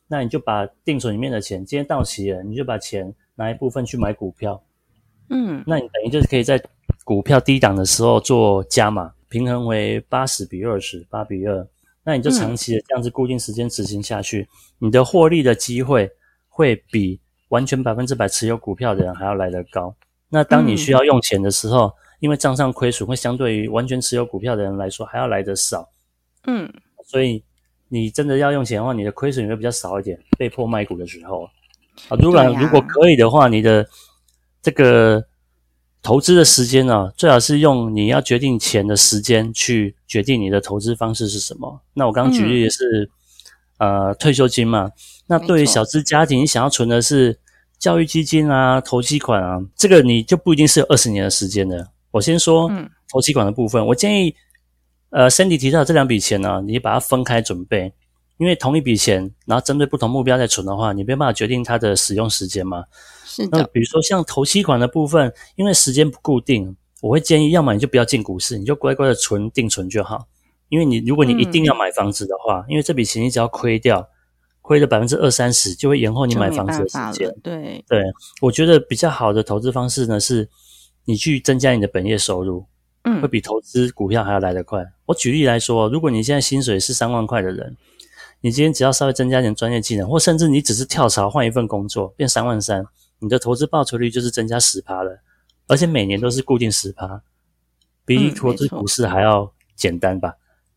[0.09, 4.63] 那你就把定存里面的钱，今天到期了，你就把钱拿一部分去买股票。
[5.31, 6.63] 嗯，那你等于就是可以在
[7.05, 11.67] 股票低档的时候做加码，平衡为八十比二十，八比二，
[12.05, 16.09] 那你就长期的这样子固定时间执行下去，你的获利的机会
[16.49, 19.95] 会比完全百分之百持有股票的人还要来得高。
[20.29, 25.89] 那当你需要用钱的时候，因为账上亏损会相对于完全持有股票的人来说还要来得少，
[26.47, 26.73] 嗯，
[27.05, 27.43] 所以
[27.89, 30.19] 你真的要用钱的话，你的亏损会比较少一点。
[30.39, 31.43] 被迫卖股的时候，
[32.09, 33.85] 啊，如果如果可以的话，你的
[34.63, 35.25] 这个。
[36.03, 41.81] 投资的时间呢，最好是用你要决定钱的时间去决定你的投资方式是什么。
[41.95, 43.09] 那我刚刚举例的是，
[43.79, 44.91] 呃，退休金嘛。
[45.29, 47.39] 那对于小资家庭，你想要存的是
[47.79, 51.89] 教育基金啊、投期款啊，这个你就不一定是有二十年的时间的。
[52.11, 52.69] 我先说
[53.09, 54.35] 投期款的部分，我建议，
[55.11, 57.93] 呃，Cindy 提到这两笔钱呢，你把它分开准备，
[58.43, 62.87] 因为同一笔钱，然后针对不同目标在存的话，你没办法决定它的使用时间嘛。
[63.25, 70.27] 是那比如说像投期款的部分，因为时间不固定，我会建议，要么你就不要进股市，你就乖乖的存定存就好。
[70.71, 74.09] 因为你如果你一定要买房子的话，因为这笔钱你只要亏掉，
[74.61, 77.33] 亏了百分之二三十，就会延后你买房子的时间。
[77.45, 78.03] 对对，
[78.41, 80.49] 我觉得比较好的投资方式呢，是
[81.05, 82.67] 你去增加你的本业收入，
[83.05, 84.85] 嗯会比投资股票还要来得快。
[85.07, 87.77] 我举例来说，如果你现在薪水是三万块的人，
[88.43, 92.85] 你今天只要稍微增加点专业技能，或甚至你只是跳槽换一份工作，变三万三，
[93.21, 95.21] 你的投资报酬率就是增加十趴了，
[95.69, 97.23] 而且每年都是固定十趴，
[98.05, 100.35] 比嗯投资股市还要简单吧？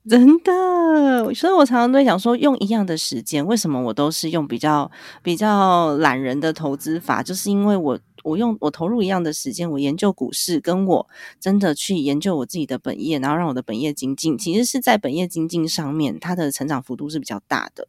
[0.08, 4.92] 真的，所以我常常在想说，用一样的时间，为什么我都是用比较
[5.24, 7.24] 比较懒人的投资法？
[7.24, 11.08] 就是因为我我用我投入一样的时间，我研究股市，跟我
[11.40, 17.88] 真的去研究我自己的本业，然后让我的本业精进，其实是在本业精进上面，它的成长幅度是比较大的。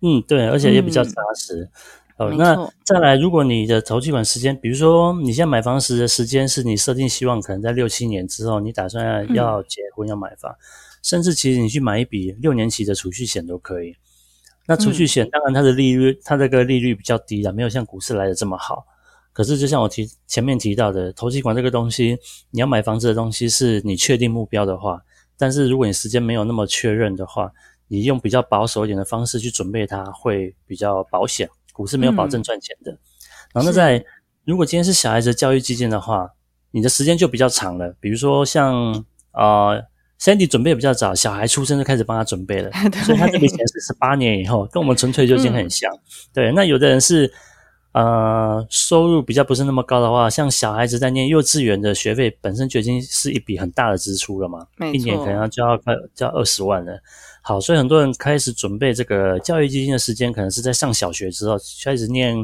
[0.00, 1.68] 嗯，对，而且也比较嗯扎实。
[2.16, 10.54] 好，那再来，如果你的投期款时间，比如说你现在买房时的时间是你设定希望可能在六七年之后，你打算嗯要结婚要买房，
[11.02, 13.94] 甚至其实你去买一笔六年期的储蓄险都可以。
[14.66, 18.86] 那储蓄嗯险当然它的利率，它这个利率比较低了，没有像股市来的这么好。
[19.38, 22.18] 可是就像我提前面提到的，投期款这个东西，
[22.50, 25.00] 你要买房子的东西是你确定目标的话，
[25.38, 27.52] 但是如果你时间没有那么确认的话，
[27.86, 31.48] 你用比较保守一点的方式去准备它，会比较保险。
[31.72, 32.90] 股市没有保证赚钱的。
[33.52, 34.04] 然后那在
[34.44, 36.32] 如果今天是小孩子的教育基金的话，
[36.72, 37.94] 你的时间就比较长了。
[38.00, 39.80] 比如说像呃
[40.20, 42.72] Sandy 准备比较早，小孩出生就开始帮他准备了，
[43.06, 45.88] 所以他这笔钱是十八年以后，跟我们存退休金很像。
[46.34, 47.32] 对，那有的人是
[47.98, 56.96] 呃收入比较不是那么高的话，像小孩子在念幼稚园的学费本身就已经是一笔很大的支出了嘛，没一年可能要交快交二十万了。
[57.42, 62.36] 好，所以很多人开始准备这个教育基金的时间，可能是在上小学之后开始念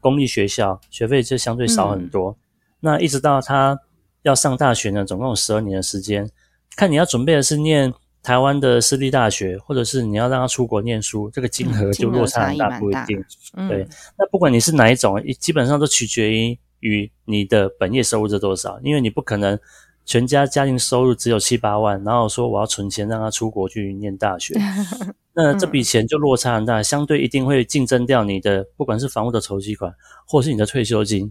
[0.00, 2.34] 公立学校，学费就相对少很多。
[2.80, 3.78] 那一直到他
[4.22, 6.30] 要上大学呢，总共有十二年的时间。
[6.76, 7.92] 看你要准备的是念
[8.24, 13.22] 台湾的私立大学，或者是你要让他出国念书，这个金额就落差很大，不一定。
[13.52, 13.86] 嗯对，
[14.18, 19.58] 那不管你是哪一种，基本上都取决于于你的本业收入是多少，因为你不可能
[20.06, 24.54] 全家家庭收入只有七八万，然后说我要存钱让他出国去念大学，
[25.36, 29.94] 那这笔钱就落差很大，相对一定会竞争掉你的不管是房屋的筹集款，
[30.26, 31.30] 或是你的退休金。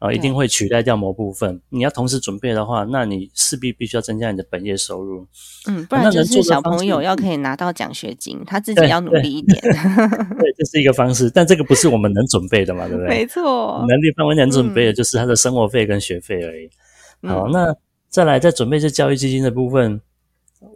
[0.00, 1.60] 啊，一定会取代掉某部分。
[1.68, 5.26] 你要同时准备的话，那你势必必须要增加你的本业收入。
[5.68, 9.60] 嗯，不然就是小朋友要可以拿到奖学金，他自己要努力一点。
[9.62, 13.08] 对，这是一个方式，但这个不是我们能准备的嘛，对不对？
[13.08, 16.70] 没错，能力范围能准备的就是他的生活费跟学费而已。
[17.28, 17.76] 好，嗯那
[18.08, 20.00] 再来再准备这教育基金的部分，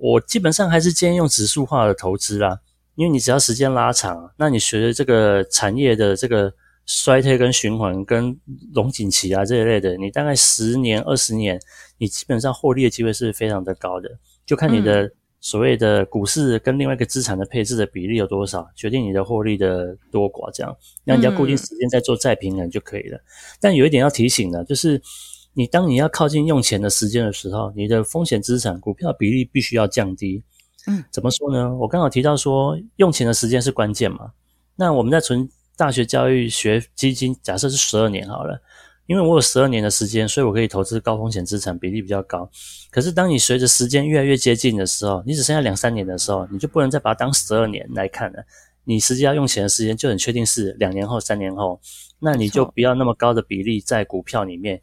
[0.03, 2.61] 我基本上还是建议用指数化的投资啦，
[2.95, 6.53] 因为你只要时间拉长，那你随着这个产业的这个
[6.87, 8.38] 衰退跟循环跟
[8.75, 11.61] 龙景期啊这一类的，你大概十年二十年，
[11.99, 14.09] 你基本上获利的机会是非常的高的，
[14.44, 20.77] 就看你的所谓的股市跟另外一个资产的配置的比例有多少，决定你的获利的多寡这样。
[21.05, 23.18] 那你要固定时间再做再平衡就可以了。
[23.61, 25.01] 但有一点要提醒的，就是
[25.53, 30.42] 你当你要靠近用钱的时间的时候，你的风险资产股票比例必须要降低。
[30.87, 31.75] 嗯，怎么说呢？
[31.77, 34.33] 我刚好提到说，用钱的时间是关键嘛。
[34.77, 38.61] 那我们在存大学教育学基金，假设是十二年好了，
[39.07, 42.49] 因为我有十二年的时间，所以我可以投资高风险资产，比例比较高。
[42.91, 48.45] 可是当你随着时间越来越接近的时候，你只剩下两三年的时候，你就不能再把它当十二年来看了。
[48.85, 51.81] 你实际要用钱的时间就很确定是两年后、三年后，
[52.19, 54.81] 那你就不要那么高的比例在股票里面。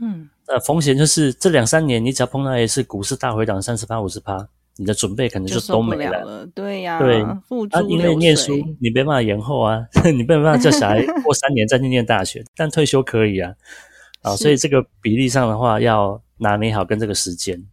[0.00, 6.46] 嗯，呃，风险就是这两三年，你只要碰到一次股市大回档三十趴、五十趴，你的准备可能就都没了了。
[6.54, 7.40] 对呀，对啊，
[7.88, 13.54] 因为流念书你没办法延后啊， 你没办法叫小孩 过三年再去念大学，但退休可以啊。
[14.22, 17.64] 啊，所以这个比例上的话，要拿捏好跟这个时间。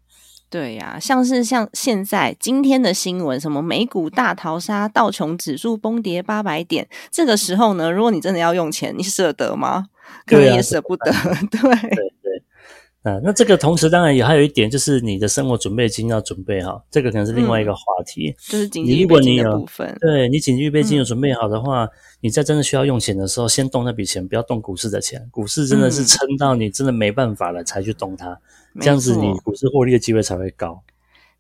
[0.50, 9.88] 对呀、像是像现在今天的新闻，什么美股大逃杀，道琼指数崩跌八百点，这个时候呢，如果你真的要用钱，你舍得吗？
[10.28, 11.12] 可能也舍不得。
[11.50, 12.23] 对，对
[13.04, 18.34] 对，啊，那这个同时当然也还有一点，就是你的生活准备金要准备好，这个可能是另外一个话题。
[18.48, 19.98] 就是经你济预备金如果你有的部分。
[20.00, 21.88] 对你紧急预备金有嗯准备好的话，
[22.22, 25.28] 你在真的需要用钱的时候，先动那笔钱，不要动股市的钱。
[25.32, 28.40] 股市真的是嗯撑到你真的没办法了才去动它，
[28.72, 30.82] 没这样子你股市获利的机会才会高。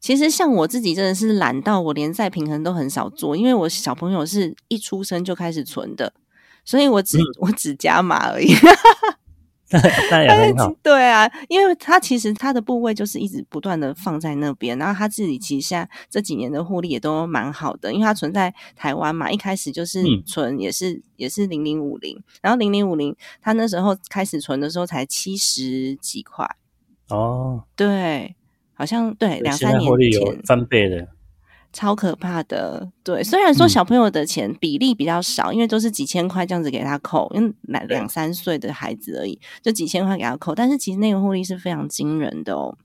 [0.02, 6.11] 其实像我自己真的是懒到我连再平衡都很少做，因为我小朋友是一出生就开始存的，
[6.66, 8.53] 所以我只、嗯我只加码而已。
[10.11, 10.74] 那也很好。
[10.84, 26.47] 对啊，因为他其实他的部位就是一直不断的放在那边，然后他自己其实现在这几年的获利也都蛮好的，因为他存在台湾嘛，一开始就是嗯存也是、也是零零五零，然后零零五零他那时候开始存的时候才七十几块，
[27.09, 28.36] 哦，对，
[28.74, 31.07] 好像对两三年前，翻倍的。
[31.74, 32.88] 超可怕的。
[33.03, 42.78] 对，虽然说小朋友的钱比例比较少，因为都是几千块这样子给他扣，因为两两三岁的孩子而已，就几千块给他扣，但是其实那个获利是非常惊人的哦。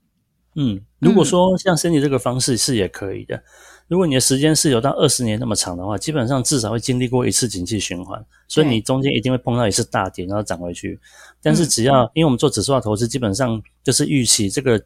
[0.55, 3.41] 嗯，如果说像申请这个方式是也可以的。
[3.87, 10.99] 如果你的时间是有到二十年那么长的话，基本上至少会经历过一次景气循环，所以你中间一定会碰到一次大跌，然后涨回去。
[11.41, 14.79] 但是只要因为我们做指数化投资，基本上就是预期这个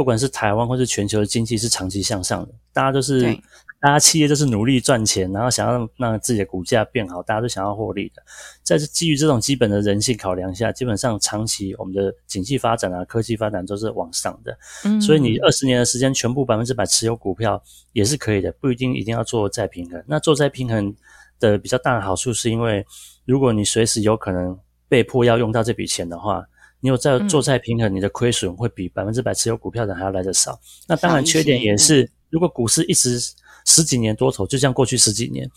[0.00, 3.38] 不管是台湾或是全球的经济是长期向上的，大家都是。
[3.82, 8.22] 大家企业都是努力赚钱，然后想要让自己的股价变好，大家都想要获利的。
[8.62, 14.54] 在基于这种基本的人性考量下，基本上长期我们的经济发展啊、科技发展都是往上的。
[14.84, 17.62] 嗯，所以你二十年的时间全部百分之百持有股票
[17.94, 20.04] 也是可以的，不一定一定要做再平衡。
[20.06, 20.94] 那做再平衡
[21.38, 22.84] 的比较大的好处是因为，
[23.24, 24.58] 如果你随时有可能
[24.90, 26.44] 被迫要用到这笔钱的话，
[26.80, 30.58] 你有在做再平衡，你的亏损会比百分之百持有股票的还要来得少。
[30.88, 33.18] 那当然缺点也是，如果股市一直
[33.66, 35.48] 十几年多头，就像过去十几年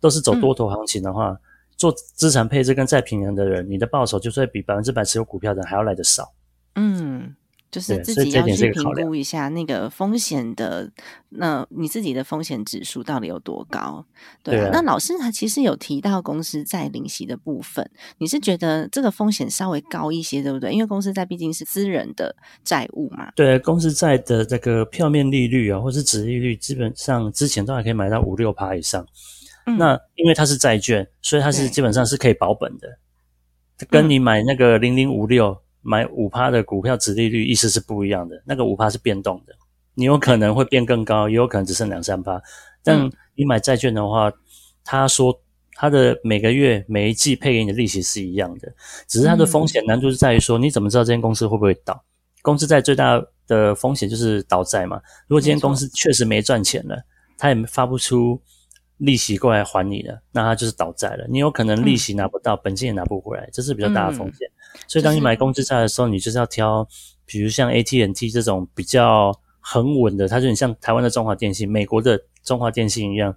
[0.00, 1.36] 都是走多头行情的话，
[1.76, 6.32] 做资产配置跟再平衡的人，你的报酬就会比百分之百持有股票的还要来的少。
[6.74, 7.34] 嗯。
[7.70, 10.90] 就是自己要去评估一下那个风险的，
[11.30, 14.04] 那你自己的风险指数到底有多高？
[14.42, 14.70] 对啊。
[14.72, 20.72] 那老师他其实有提到公司债利息的部分，你是觉得这个风险稍微高一些，对不对？
[20.72, 23.30] 因为公司债毕竟是私人的债务嘛。
[23.34, 29.06] 对，公司债的这个票面利率啊，或是值利率，基本上之前都还可以买到五六趴以上。
[29.78, 32.88] 那因为它是债券，所以它是基本上是可以保本的，
[33.90, 35.58] 跟你买那个零零五六。
[35.86, 38.42] 买五趴的股票，殖利率意思是不一样的。
[38.44, 39.54] 那个五趴是变动的，
[39.94, 42.42] 你有可能会变更高，也有可能只剩两三趴。
[42.82, 44.32] 但你买债券的话，
[44.84, 45.40] 他说
[45.74, 48.72] 他的每个月每一季配给你的利息是一样的，
[49.06, 52.04] 只是它的风险难度是在于说，你怎么知道这间公司会不会倒？
[52.42, 55.00] 公司债最大的风险就是倒债嘛。
[55.28, 56.96] 如果今天公司确实没赚钱了，
[57.38, 58.40] 他也发不出。
[58.98, 61.26] 利息过来还你了，那他就是倒债了。
[61.28, 64.48] 你有可能利息拿不到，本金也拿不回来，这是比较大的风险。
[64.86, 66.86] 所以当你买公司债的时候，你就是要挑，
[67.24, 73.34] 比如像 AT&T 这种比较很稳的，它就很像台湾的中华电信、美国的中华电信一样，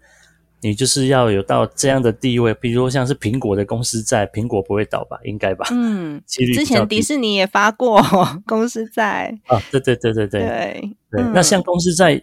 [0.61, 2.53] 你就是要有到这样的地位。
[2.53, 5.19] 比如说像是苹果的公司债，苹果不会倒吧？
[5.23, 5.67] 应该吧？
[5.71, 8.01] 嗯，之前迪士尼也发过
[8.45, 11.23] 公司债啊，对对对对对对对。
[11.33, 12.21] 那像公司债，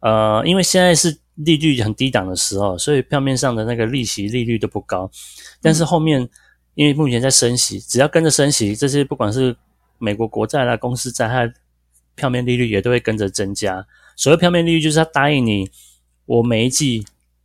[0.00, 1.18] 呃，因为现在是。
[1.38, 5.10] 利率很低档的时候，所以票面上的那个利息利率都不高。
[5.60, 6.28] 但是后面，
[6.74, 9.56] 因为目前在升息，只要跟着升息，这些不管是
[9.98, 11.52] 美国国债啦、公司债，它
[12.14, 13.86] 票面利率也都会跟着增加。
[14.16, 15.70] 所谓票面利率，就是他答应你，
[16.26, 17.04] 我每一季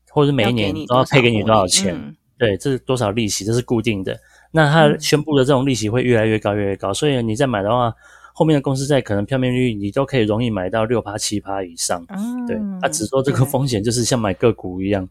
[0.09, 2.15] 或者每一年都要配给你多少钱。
[2.37, 4.19] 对，这是多少利息，这是固定的。
[4.51, 6.93] 那他宣布的这种利息会越来越高，越来越高。
[6.93, 7.93] 所以你再买的话。
[8.31, 12.05] 后面的公司债可能票面利率你都可以容易买到六趴七趴以上，
[12.47, 15.09] 对，他只说这个风险就是像买个股一样，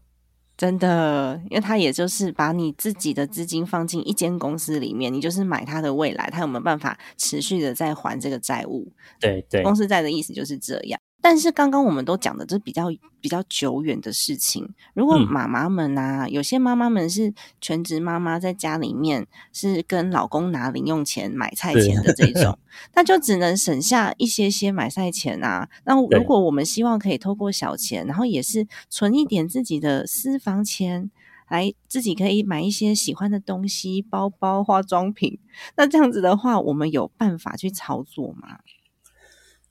[0.59, 8.91] 真的，因为他也就是把你自己的资金放进一间公司里面，你就是买他的未来，他有没有办法持续的在还这个债务？
[9.21, 10.99] 对对，公司债的意思就是这样。
[11.21, 12.87] 但是刚刚我们都讲的，这比较
[13.19, 14.73] 比较久远的事情。
[14.93, 22.57] 如果妈妈们啊，有些妈妈们是全职妈妈，在家里面是跟老公拿零用钱买菜钱的这种，
[22.95, 25.69] 那就只能省下一些些买菜钱啊。
[25.83, 31.11] 那如果我们希望可以透过小钱，然后也是存一点自己的私房钱，
[31.49, 35.37] 来自己可以买一些喜欢的东西，包包、化妆品。
[35.75, 38.59] 那这样子的话，我们有办法去操作吗？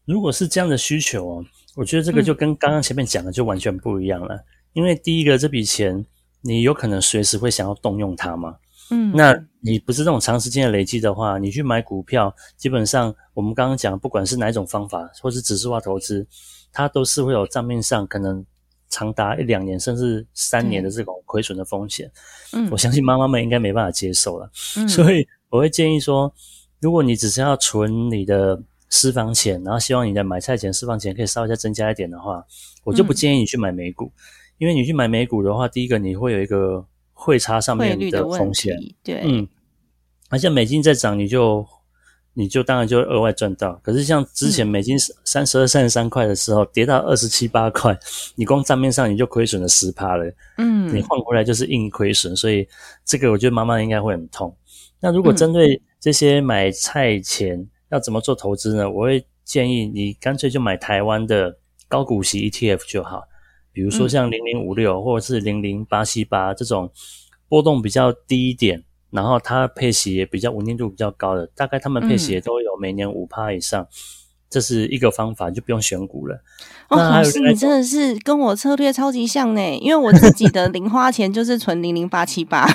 [0.09, 1.45] 如果是这样的需求哦，
[1.77, 4.43] 我觉得这个就跟刚刚前面讲的就完全不一样了。
[4.73, 6.03] 因为第一个，这笔钱
[6.41, 8.57] 你有可能随时会想要动用它嘛。
[8.91, 16.27] 嗯，那你不是这种长时间的累积的话，你去买股票，基本上我们刚刚讲，不管是哪一种方法，或是指数化投资，
[16.73, 18.43] 它都是会有账面上可能
[18.89, 22.11] 长达一两年甚至三年的这种亏损的风险。
[22.55, 24.51] 嗯，我相信妈妈们应该没办法接受了。
[24.79, 26.33] 嗯，所以我会建议说，
[26.81, 28.59] 如果你只是要存你的。
[28.91, 32.45] 私房钱，然后希望你的买菜钱、私房钱可以稍微再增加一点的话，
[32.85, 34.11] 我就不建议你去买美股，
[34.59, 39.47] 因为你去买美股的话，第一个你会有一个汇差上面的风险，对，嗯，
[40.31, 41.67] 而且美金在涨，你就
[42.35, 43.75] 你就当然就额外赚到。
[43.83, 47.99] 可是像之前美金三十二、三十三块的时候，跌到二十七八块，
[48.37, 52.67] 你光账面上你就亏损了十趴了，嗯，你换回来就是硬亏损，所以
[53.05, 54.57] 这个我觉得妈妈应该会很痛。
[55.01, 58.91] 那如果针对这些买菜钱，要怎么做投资呢？
[58.91, 61.59] 我会建议你干脆就买台湾的
[61.89, 63.23] 高股息 ETF 就好，
[63.73, 66.91] 比如说像零零五六或者是零零八七八这种
[67.49, 73.89] 波动比较低一点，然后它配息也比较稳定度比较高的，大概他们配息也都有每年五趴以上。
[74.51, 76.43] 这是一个方法，就不用选股了。
[76.89, 82.67] 哦，老师，你真的是跟我策略超级像呢，因为我自己的零花钱就是存零零八七八，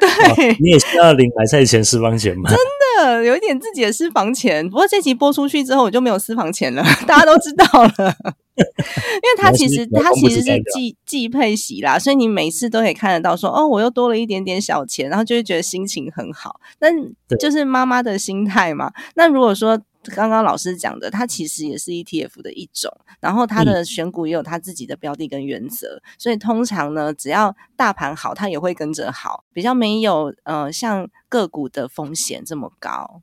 [0.00, 2.50] 对，你也需要领买菜钱、私房钱吗？
[2.98, 4.68] 的有一点自己的私房钱。
[4.68, 8.14] 不过这集播出去之后，我就没有私房钱了， 大家都知道了。
[8.58, 16.58] 因为它其实没关系它其实是季季配息啦，所以你每次都可以看得到说，哦，我又多了一点点小钱，然后就会觉得心情很好。
[16.80, 16.88] 那
[17.28, 18.90] 对就是妈妈的心态嘛。
[19.14, 22.90] 那如果说刚刚老师讲的，它其实也是 ETF 的一种，
[23.20, 33.22] 然后它的选股也有它自己的标的跟原则，所以通常呢，只要大盘好，它也会跟着好，比较没有呃像个股的风险这么高。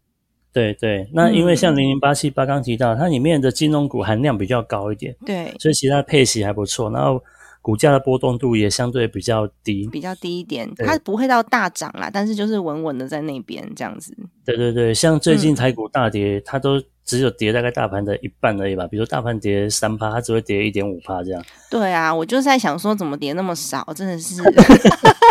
[0.51, 1.57] 对对，那因为嗯。
[1.57, 7.21] 像零零八七八刚提到，它里面的金融股含量比较高一点，对，所以其他配息还不错，然后
[7.65, 9.89] 股价的波动度也相对比较低。
[9.91, 14.15] 比较低一点，它不会到大涨啦，但是就是稳稳的在那边这样子。
[14.45, 18.85] 对对对，像最近嗯台股大跌，它都只有跌大概大盘的一半而已吧。
[18.85, 24.39] 比如说大盘跌三趴，它只会跌一点五趴这样，对啊，我就是在想说，怎么跌那么少，真的是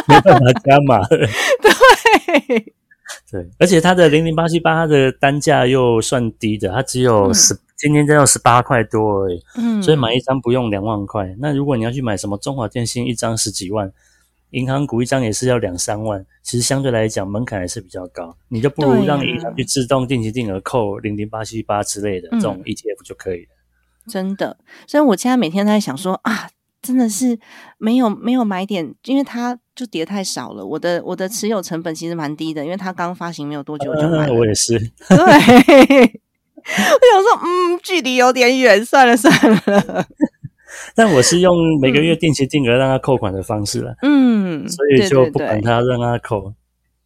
[0.08, 1.06] 没办法加码。
[1.62, 2.74] 对，
[3.30, 11.36] 对，而且它的零零八七八，它的单价又算低的，它只有嗯十、今天只有十八块多而已，嗯，所以买一张不用两万块。
[11.38, 13.92] 那如果你要去买什么中华电信，一张十几万，
[14.52, 23.48] 银行股一张也是要两三万，其实相对来讲门槛还是比较高，你就不如让银行去自动定期定额扣零零八七八之类的、嗯这种 ETF 就可以了。
[24.08, 24.56] 真的，
[24.86, 26.48] 所以我现在每天都在想说啊，
[26.80, 27.38] 真的是
[27.76, 30.64] 没有没有买点，因为它就跌太少了。
[30.64, 34.32] 我的我的持有成本其实蛮低的，因为它刚发行没有多久我就买了。
[34.32, 34.78] 嗯我也是，
[35.08, 36.20] 对，
[36.66, 40.06] 我想说，嗯，距离有点远，算了算了。
[40.94, 46.52] 但我是用每个月定期定额让他扣款的方式了，嗯，所以就不管他让他扣。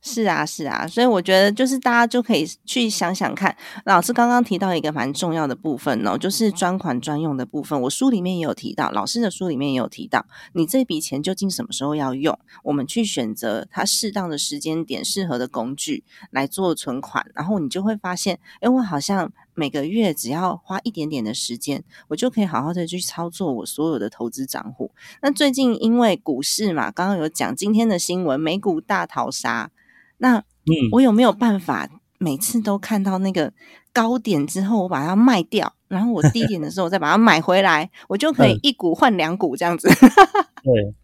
[0.00, 3.54] 是啊，是啊，所以我觉得就是大家就可以去想想看，
[3.84, 7.78] 老师刚刚提到一个蛮重要的部分哦，就是专款专用的部分。
[7.82, 24.92] 我书里面也有提到，老师的书里面也有提到，你这笔钱究竟什么时候要用，我们去选择它适当的时间点、适合的工具来做存款，然后你就会发现，哎，我好像每个月只要花一点点的时间，我就可以好好的去操作我所有的投资账户。
[25.20, 29.72] 那最近因为股市嘛，刚刚有讲今天的新闻，美股大逃杀。
[30.18, 31.88] 那嗯，我有没有办法
[32.18, 33.52] 每次都看到那个
[33.92, 39.88] 高点之后，我把它卖掉，然后我低点的时候我再把它买回来，我就可以嗯一股换两股这样子。
[40.62, 40.94] 对，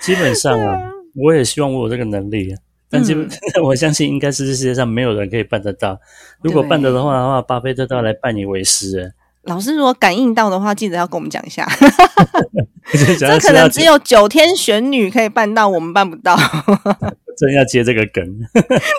[0.00, 0.76] 基本上啊，
[1.14, 2.54] 我也希望我有这个能力，
[2.90, 3.30] 但基本、嗯
[3.62, 5.98] 我相信应该是这世界上没有人可以办得到。
[6.42, 9.10] 如果办得的话的话，巴菲特都要来拜你为师了。
[9.44, 11.66] 老师如果感应到的话，记得要跟我们讲一下。
[12.92, 16.36] 这这可能只有九天玄女可以办到，我们办不到。
[17.38, 18.22] 真要接这个梗。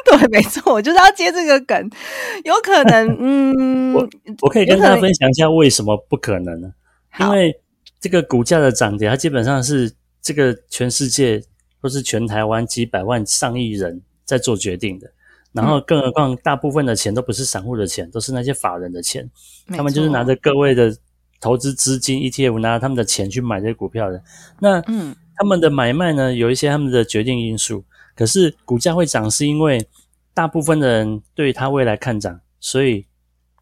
[0.04, 1.78] 对，没错，我就是要接这个梗。
[2.44, 4.10] 有可能，嗯，我
[4.42, 6.72] 我可以跟大家分享一下为什么不可能呢？
[7.20, 7.54] 因，为
[8.00, 11.44] 这个股价的涨跌，它基本上是这个全世界
[11.82, 15.12] 或是全台湾几百万、上亿人在做决定的。
[15.52, 19.30] 然嗯后，更何况大部分的钱都不是散户的钱，都是那些法人的钱。
[19.68, 20.96] 他们就是拿着各位的
[21.42, 24.24] 投资资金 ETF，拿着他们的钱去买这些股票的。
[24.60, 27.84] 那嗯他们的买卖呢，有一些他们的决定因素。
[28.16, 29.86] 可是股价会涨，是因为
[30.34, 33.06] 大部分的人对它未来看涨，所以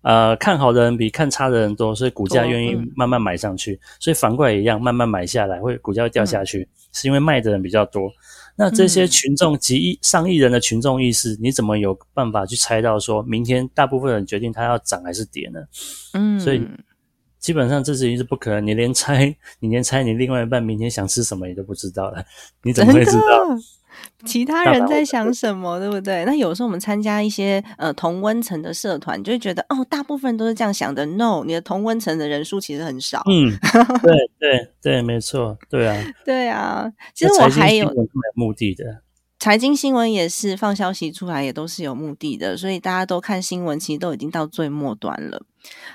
[0.01, 3.79] 呃看好的人比看差的人多，所以股价愿意嗯慢慢买上去。
[3.99, 8.11] 所以反过来也一样，慢慢买下来，会股价会掉下去，是因为卖的人比较多。
[8.55, 15.61] 那这些嗯群众几亿、上亿人的群众意识，你怎么有办法去猜到说明天大部分人决定它要涨还是跌呢？
[16.13, 16.61] 嗯，所以
[17.39, 22.23] 基本上这事情是不可能，你连猜，你连猜你另外一半明天想吃什么你都不知道了，
[22.63, 23.23] 你怎么会知道？
[24.25, 26.23] 其他人在想什么，对不对？
[26.23, 31.05] 那有时候我们参加一些呃同温层的社团，就会觉得哦，大部分都是这样想的。
[31.05, 33.23] No，你的同温层的人数其实很少。
[33.29, 33.51] 嗯，
[34.01, 35.97] 对对对，没错，对啊。
[36.23, 39.01] 对啊，其实我还有有目的的，
[39.39, 45.41] 财经新闻也是放消息出来，也都是有目的的，所以大家都看新闻，其实都已经到最末端了。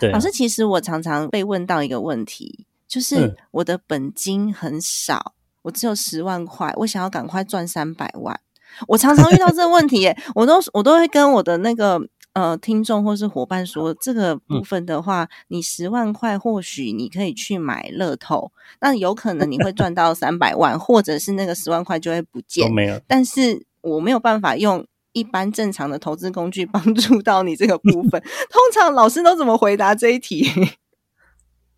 [0.01, 8.41] 对啊老师，其实我常常被问到一个问题，就是嗯我的本金很少，我只有十万块，我想要赶快赚三百万。
[8.89, 12.01] 我常常遇到这个问题耶，我都我都会跟我的那个
[12.35, 22.73] 呃听众或是伙伴说，这个部嗯分的话，你十万块或许你可以去买乐透，那有可能你会赚到三百万，或者是那个十万块就会不都见。
[22.73, 23.01] 没有。
[23.09, 28.21] 但是我没有办法用一般正常的投资工具帮助到你这个部分。
[28.51, 30.51] 通常老师都怎么回答这一题？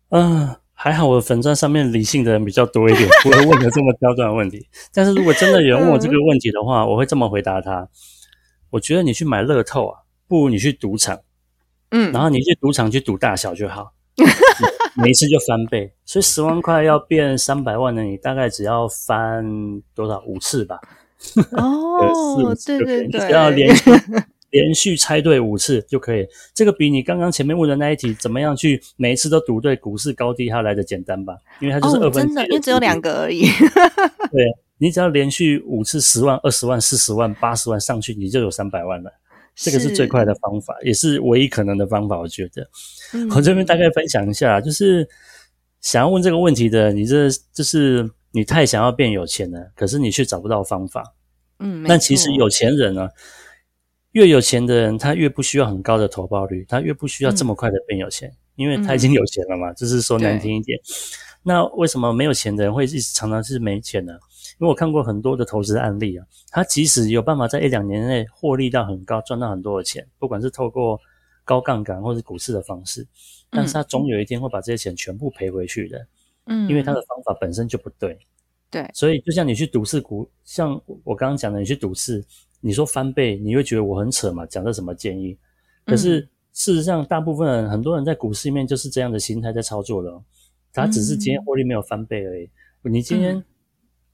[0.09, 4.67] 嗯、 还好我的粉钻上面理性的人比较多一点，不会问的这么刁钻的问题。
[4.91, 7.87] 但是如果真的有人问我这个问题的话，我会这么回答他：
[8.71, 11.19] 我觉得你去买乐透啊，不如你去赌场，
[11.91, 13.93] 嗯，然后你去赌场去赌大小就好，
[15.01, 15.91] 每一次就翻倍。
[16.05, 19.45] 所以十万块要变三百万呢，你大概只要翻
[19.95, 20.79] 多少五次吧？
[21.51, 23.91] 哦，对 对对，只要连续
[24.51, 26.25] 连续猜对五次就可以。
[26.53, 31.35] 这个比你刚刚前面问的那一题怎么样去每一次都赌对股市高低，它来的简单吧？
[31.59, 33.41] 因为它就是二分真的，因为只有两个而已。
[33.41, 34.43] 对
[34.77, 39.11] 你只要连续五次十万、二十万、四十万、八十万上去，你就有三百万了。
[39.57, 42.19] 这个是最快的方法，也是唯一可能的方法。
[42.19, 42.69] 我觉得，
[43.35, 45.07] 我这边大概分享一下，就是
[45.81, 51.15] 想要问这个问题的，你这就是你太想要变有钱了，可是你却找不到方法。
[51.59, 53.09] 嗯，但其实有钱人呢，
[54.11, 59.73] 越有钱的人，他越不需要很高的投报率，他越不需要这么快的变有钱，因为他已经有钱了嘛。
[59.73, 60.79] 就是说难听一点，
[61.41, 64.13] 那为什么没有钱的人会一直常常是没钱呢？
[64.59, 70.99] 因为我看过很多的投资案例啊，他即使有办法在一两年内获利到很高，赚到很多的钱，不管是透过
[71.45, 73.05] 高杠杆或是股市的方式，
[73.51, 76.07] 但是他总有一天会把这些钱全部赔回去的。
[76.47, 78.17] 嗯，因为他的方法本身就不对。
[78.71, 82.25] 对，所以就像你去赌市股，像我刚刚讲的，你去赌市，
[82.59, 84.43] 你说翻倍，你会觉得我很扯嘛？
[84.47, 85.37] 讲的什么建议？
[85.85, 90.11] 可是事实上，大部分人很多人在股市里面就是这样的心态在操作的，
[90.73, 92.49] 他只是今天获利没有翻倍而已。
[92.81, 93.43] 你今天。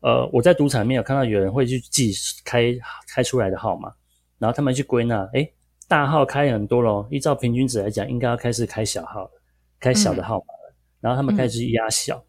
[0.04, 2.12] 呃，我在赌场里面有看到有人会去记
[2.44, 2.76] 开
[3.08, 3.90] 开出来的号码，
[4.38, 5.50] 然后他们去归纳，哎，
[5.88, 9.32] 大号开很多咯，依照平均值来讲，应该要开始开小号，
[9.80, 10.76] 开小的号码了。
[11.00, 12.22] 然后他们开始压小，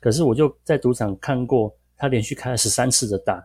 [0.00, 3.42] 可是我就在赌场看过，他连续开了十三次的大，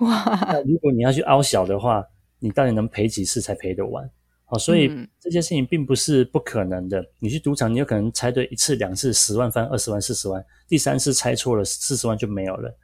[0.00, 0.24] 哇！
[0.48, 2.04] 那如果你要去凹小的话，
[2.40, 4.10] 你到底能赔几次才赔得完？
[4.44, 7.00] 好，所以这件事情并不是不可能的。
[7.20, 12.76] 你去赌场，你有可能猜对一次、两次，十万翻二十万、四十万，第三次猜错了，四十万就没有了。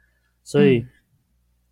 [0.47, 0.85] 所以，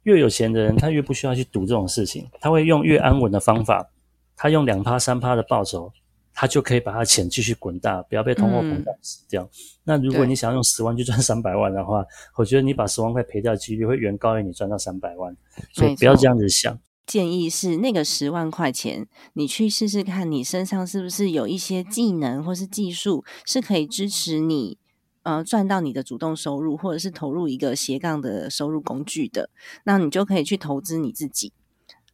[0.04, 3.90] 越有钱的人，他越不需要去赌这种事情，他会用越安稳的方法，
[4.36, 5.90] 他用两趴三趴的报酬，
[6.34, 9.50] 他就可以把他钱继续滚大，不要被通货膨胀死掉。
[9.86, 12.06] 那如果你想要用十万去赚三百万的话，
[12.36, 15.34] 我觉得你把十万块赔掉的几率会远高于你赚到三百万，
[15.72, 16.78] 所以不要这样子想。
[17.08, 24.78] 建议是那个十万块钱，你去试试看，你身上是不是有一些技能或是技术是可以支持你。
[25.26, 29.50] 呃，赚到你的主动收入，或者是投入一个斜杠的收入工具的，
[29.84, 31.52] 那你就可以去投资你自己。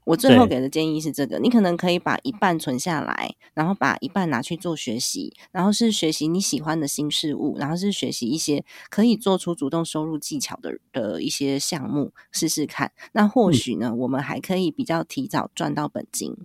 [0.06, 12.94] 我最后给的建议是这个：你可能可以把一半存下来，然后把一半拿去做学习，然后是学习你喜欢的新事物，然后是学习一些可以做出主动收入技巧的的一些项目，试试看。
[13.12, 16.38] 那或许呢，我们还可以比较提早赚到本金。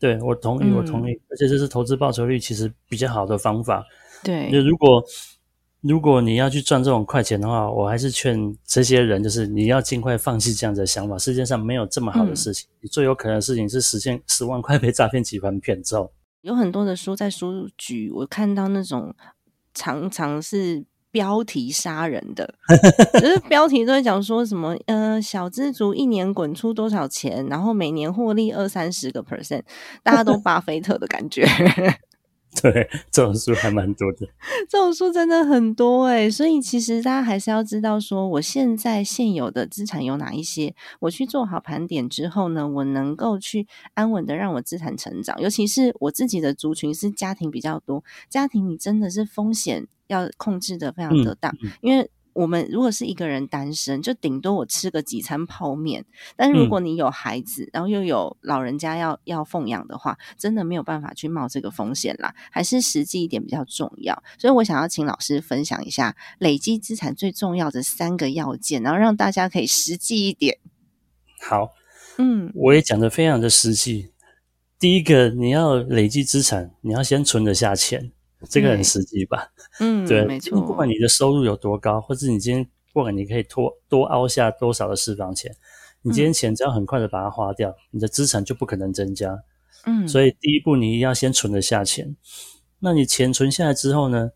[0.00, 3.84] 对我同意，我同意，而且这是投资报酬率其实比较好的方法。
[4.22, 5.04] 对，就如果。
[5.86, 11.18] 如果你要去赚这种快钱的话，我还是劝这些人，就是你要尽快放弃这样子的想法。
[11.18, 16.10] 世界上没有这么好的事情，你最有可能的事情是实现 十万块被诈骗集团骗走。
[16.40, 19.14] 有很多的书在书局，我看到那种
[19.74, 22.54] 常常是标题杀人的，
[23.20, 29.62] 就是标题都会讲说什么呃小资族一年滚出多少钱，然后每年获利二三十个 percent，
[30.02, 31.46] 大家都巴菲特的感觉。
[32.62, 34.26] 对，这种书还蛮多的。
[34.68, 45.40] 这种书真的很多哎，所以其实大家还是要知道，说我现在现有的资产有哪一些，我去做好盘点之后呢，我能够去安稳的让我资产成长。
[45.40, 52.10] 尤其是我自己的族群是家庭比较多，家庭你真的是风险要控制的非常得当，因为。
[52.34, 56.04] 我们如果是一个人单身，就顶多我吃个几餐泡面。
[56.36, 62.34] 但是如果你有孩子，然后又有老人家要要奉养的话，真的没有办法去冒这个风险啦。
[62.50, 64.22] 还是实际一点比较重要。
[64.38, 70.58] 所以我想要请老师分享一下累积资产最重要的三个要件，然后让大家可以实际一点。
[71.40, 71.72] 好，
[72.18, 74.10] 嗯，我也讲的非常的实际。
[74.78, 78.10] 第一个，你要累积资产，你要先存得下钱。
[78.48, 79.48] 这个很实际吧？
[79.80, 80.60] 嗯， 对，没错。
[80.60, 85.54] 不管你的收入有多高，或者你今天不管你可以多多凹下多少的私房钱，
[86.02, 89.42] 你今天钱只要很快的把它花掉，你的资产就不可能增加。
[89.86, 92.16] 嗯，所以第一步你一定要先存得下钱。
[92.80, 94.30] 那你钱存下来之后呢？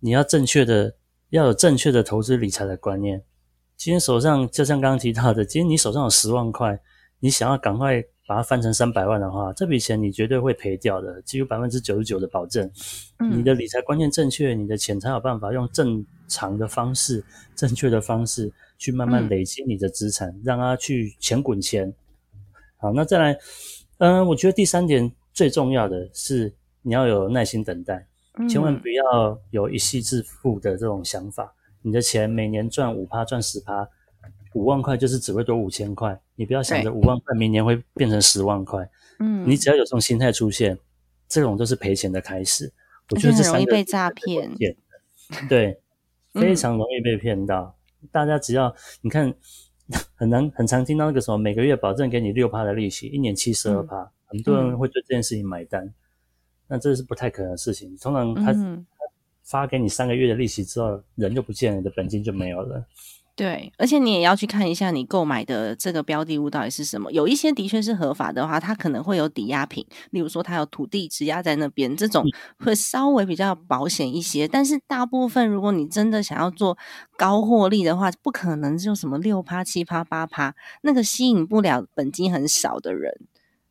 [0.00, 0.96] 你要正确的
[1.30, 3.22] 要有正确的投资理财的观念。
[3.76, 6.80] 今天手上就像刚刚提到的，今天你手上有十万块，
[7.20, 8.04] 你想要赶快。
[8.26, 12.70] 把它翻成三百万的话，这笔钱你绝对会赔掉的，几乎百分之九十九的保证。
[13.30, 17.24] 你的理财观念正确，你的钱才有办法用正常的方式、
[17.56, 21.92] 正确的方式去慢慢累积你的资产，让它去钱滚钱。
[22.76, 23.38] 好，那再来，
[23.98, 26.52] 嗯，我觉得第三点最重要的是
[26.82, 28.06] 你要有耐心等待，
[28.48, 31.52] 千万不要有一夕致富的这种想法。
[31.82, 33.88] 你的钱每年赚五趴、赚十趴。
[34.54, 38.88] 五万块就是只会多五千块，你不要想着五万块明年会变成十万块。
[39.18, 40.78] 嗯，你只要有这种心态出现，
[41.28, 42.72] 这种就是赔钱的开始。
[43.10, 44.54] 我而觉得容易被诈骗。
[44.56, 44.76] 骗，
[45.48, 45.80] 对，
[46.32, 47.76] 非嗯常容易被骗到。
[48.10, 49.32] 大家只要你看，
[50.14, 55.92] 很难很常听到那个什么每个月保证给你六趴的利息，一年七十二趴，很多人会对这件事情买单。
[56.66, 57.96] 那这是不太可能的事情。
[57.98, 58.86] 通常他嗯，
[59.42, 62.84] 发给你三个月的利息之后，人就不见了，你的本金就没有了。
[63.34, 67.10] 对，而且你也要去看一下你购买的这个标的物到底是什么。
[67.10, 72.22] 有一些的确是合法的话，它可能会有抵押品，例如说它有土地质押在那边，这种
[72.58, 74.46] 会稍微比较保险一些。
[74.46, 76.76] 但是大部分，如果你真的想要做
[77.16, 83.18] 高获利的话，不可能就什么六趴、七趴、八趴，那个吸引不了本金很少的人。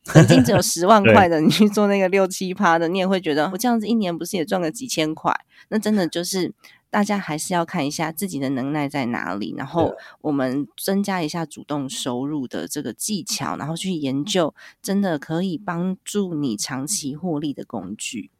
[0.06, 5.32] 本金只有十万块的，你去做那个六七趴的，你也会觉得我这样子一年不是也赚个几千块？
[5.68, 6.52] 那真的就是
[6.90, 18.30] 大家还是要看一下自己的能耐在哪里，然后我们增加一下主动收入的这个技巧，然后去研究真的可以帮助你长期获利的工具。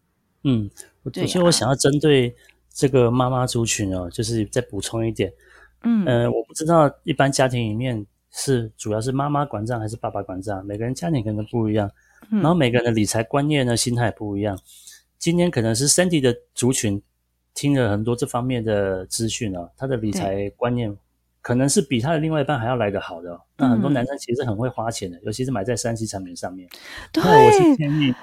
[0.42, 0.68] 嗯，
[1.04, 2.34] 我对所以我啊想要针对
[2.74, 5.32] 这个妈妈族群哦，就是再补充一点，
[5.84, 11.90] 嗯呃，我不知道一般家庭里面是主要是妈妈管账还是爸爸管账，每个人家庭可能不一样，
[12.30, 14.58] 嗯然后每个人的理财观念呢、心态不一样。
[15.18, 17.00] 今天可能是 Sandy 的族群
[17.54, 20.96] 听了很多这方面的资讯哦，他的理财观念
[21.42, 23.40] 可能是比他的另外一半还要来得好的、哦。
[23.58, 26.68] 那很多嗯男生其实很会花钱的，尤其是买在三 C 产品上面。
[27.14, 28.14] 那我是，建议，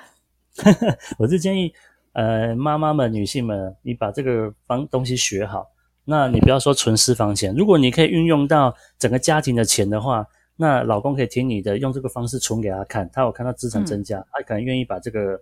[1.20, 1.72] 我是建议，
[2.14, 5.68] 呃，妈妈们、女性们，你把这个方东西学好。
[6.10, 15.40] 那你不要说存私房钱，如果你可以运用到整个家庭的钱的话，那老公可以听你的，用这个方式存给他看，他有看到资产增加，他可能愿意把这个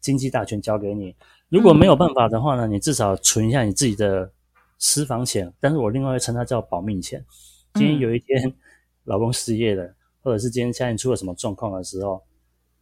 [0.00, 1.14] 经济大权交给你。
[1.48, 4.28] 如果没有办法的话呢，你至少存一下你自己的
[4.76, 7.24] 私房钱，但是我另外会称它叫保命钱。
[7.74, 8.52] 今天有一天
[9.04, 9.88] 老公失业了，
[10.20, 12.20] 或者是今天家庭出了什么状况的时候，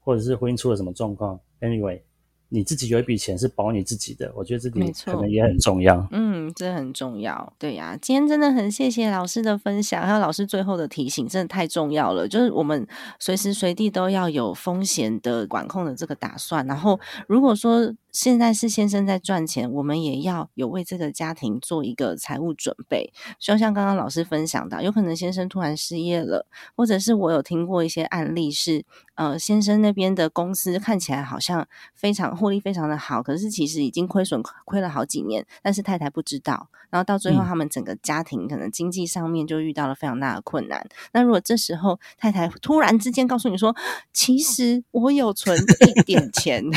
[0.01, 2.01] 或者是婚姻出了什么状况，anyway，
[2.49, 6.07] 你自己有一笔钱是保你自己的，我觉得这点可能也很重要。
[6.12, 7.53] 嗯，这很重要。
[7.59, 12.28] 对呀、今天真的很谢谢老师的分享，还有老师最后的提醒，真的太重要了。
[12.28, 12.86] 就是我们
[13.18, 16.64] 随时随地都要有风险的管控的这个打算。
[16.66, 23.12] 然后，如果说现在是先生在赚钱，我们也要有为这个家庭做一个财务准备。
[23.39, 28.87] 就像刚刚老师分享到，有可能先生突然失业了，或者是我有听过一些案例是，
[29.17, 40.89] 呃，先生那边的公司看起来好像非常获利非常的好，可是其实已经亏损亏了好几年，但是太太不知道，然后到最后嗯他们整个家庭可能经济上面就遇到了非常大的困难。
[41.12, 43.77] 那如果这时候太太突然之间告诉你说，
[44.14, 45.55] 其实我有存
[45.87, 46.64] 一点钱。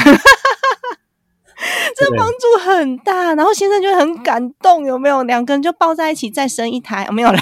[1.95, 5.23] 这帮助很大，然后先生就很感动，有没有？
[5.23, 7.41] 两个人就抱在一起再生一台，没有啦。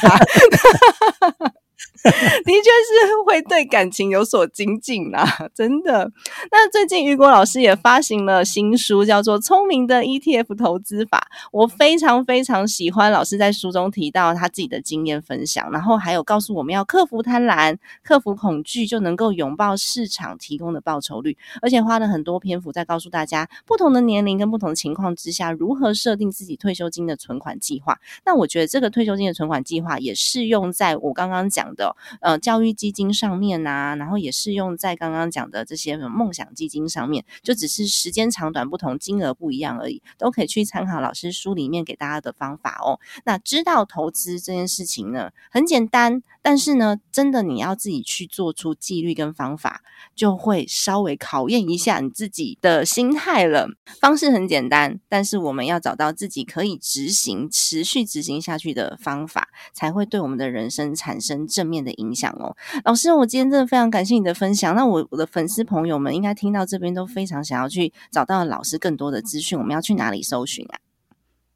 [2.04, 6.12] 的确是会对感情有所精进啦，真的。
[6.52, 11.28] 那最近雨果老师也发行了新书，叫做《聪明的 ETF 投资法》。
[11.52, 21.38] 我非常非常喜欢老师在书中提到他自己的经验分享，然后还有告诉我们要克服贪婪、克服恐惧，就能够拥抱市场提供的报酬率。
[21.62, 28.00] 而且花了很多篇幅在告诉大家，不同的年龄跟不同的情况之下，如何设定自己退休金的存款计划。
[28.26, 31.87] 那我觉得这个退休金的存款计划也适用在我刚刚讲的
[32.22, 43.00] 呃教育基金上面呐、然后也适用在刚刚讲的这些梦想基金上面，就只是时间长短不同，金额不一样而已，都可以去参考老师书里面给大家的方法哦。
[43.26, 49.82] 那知道投资这件事情呢，很简单，但是呢，真的你要自己去做出纪律跟方法，
[50.16, 53.70] 就会稍微考验一下你自己的心态了。
[54.00, 62.56] 方式很简单，但是我们要找到自己可以执行、持续执行下去的方法，才会对我们的人生产生正面的影响哦。
[62.86, 64.76] 老师，我今天真的非常感谢你的分享。
[64.76, 70.80] 那我我的粉丝朋友们应该听到这边都非常想要去找到老师更多的资讯，我们要去哪里搜寻啊？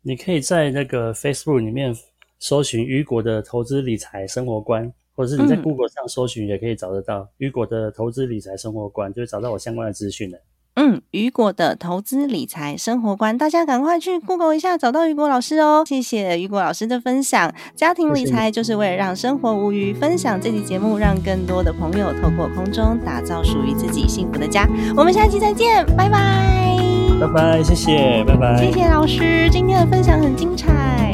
[0.01, 1.95] 你可以在那个 Facebook 里面
[2.39, 10.41] 搜寻雨果的投资理财生活观，或者是你在嗯 Google 上搜寻也可以找得到雨果的投资理财生活观，就会找到我相关的资讯的。
[10.75, 15.83] 嗯，雨果的投资理财生活观，大家赶快去 Google 一下，找到雨果老师哦。
[15.85, 17.53] 谢谢雨果老师的分享。
[17.75, 24.67] 家庭理财就是为了让生活无虞，分享这期节目，让更多的朋友透过空中打造属于自己幸福的家。
[24.95, 26.71] 我们下期再见，拜拜。
[27.19, 31.11] 拜拜，谢谢，拜拜，谢谢老师，今天的分享很精彩。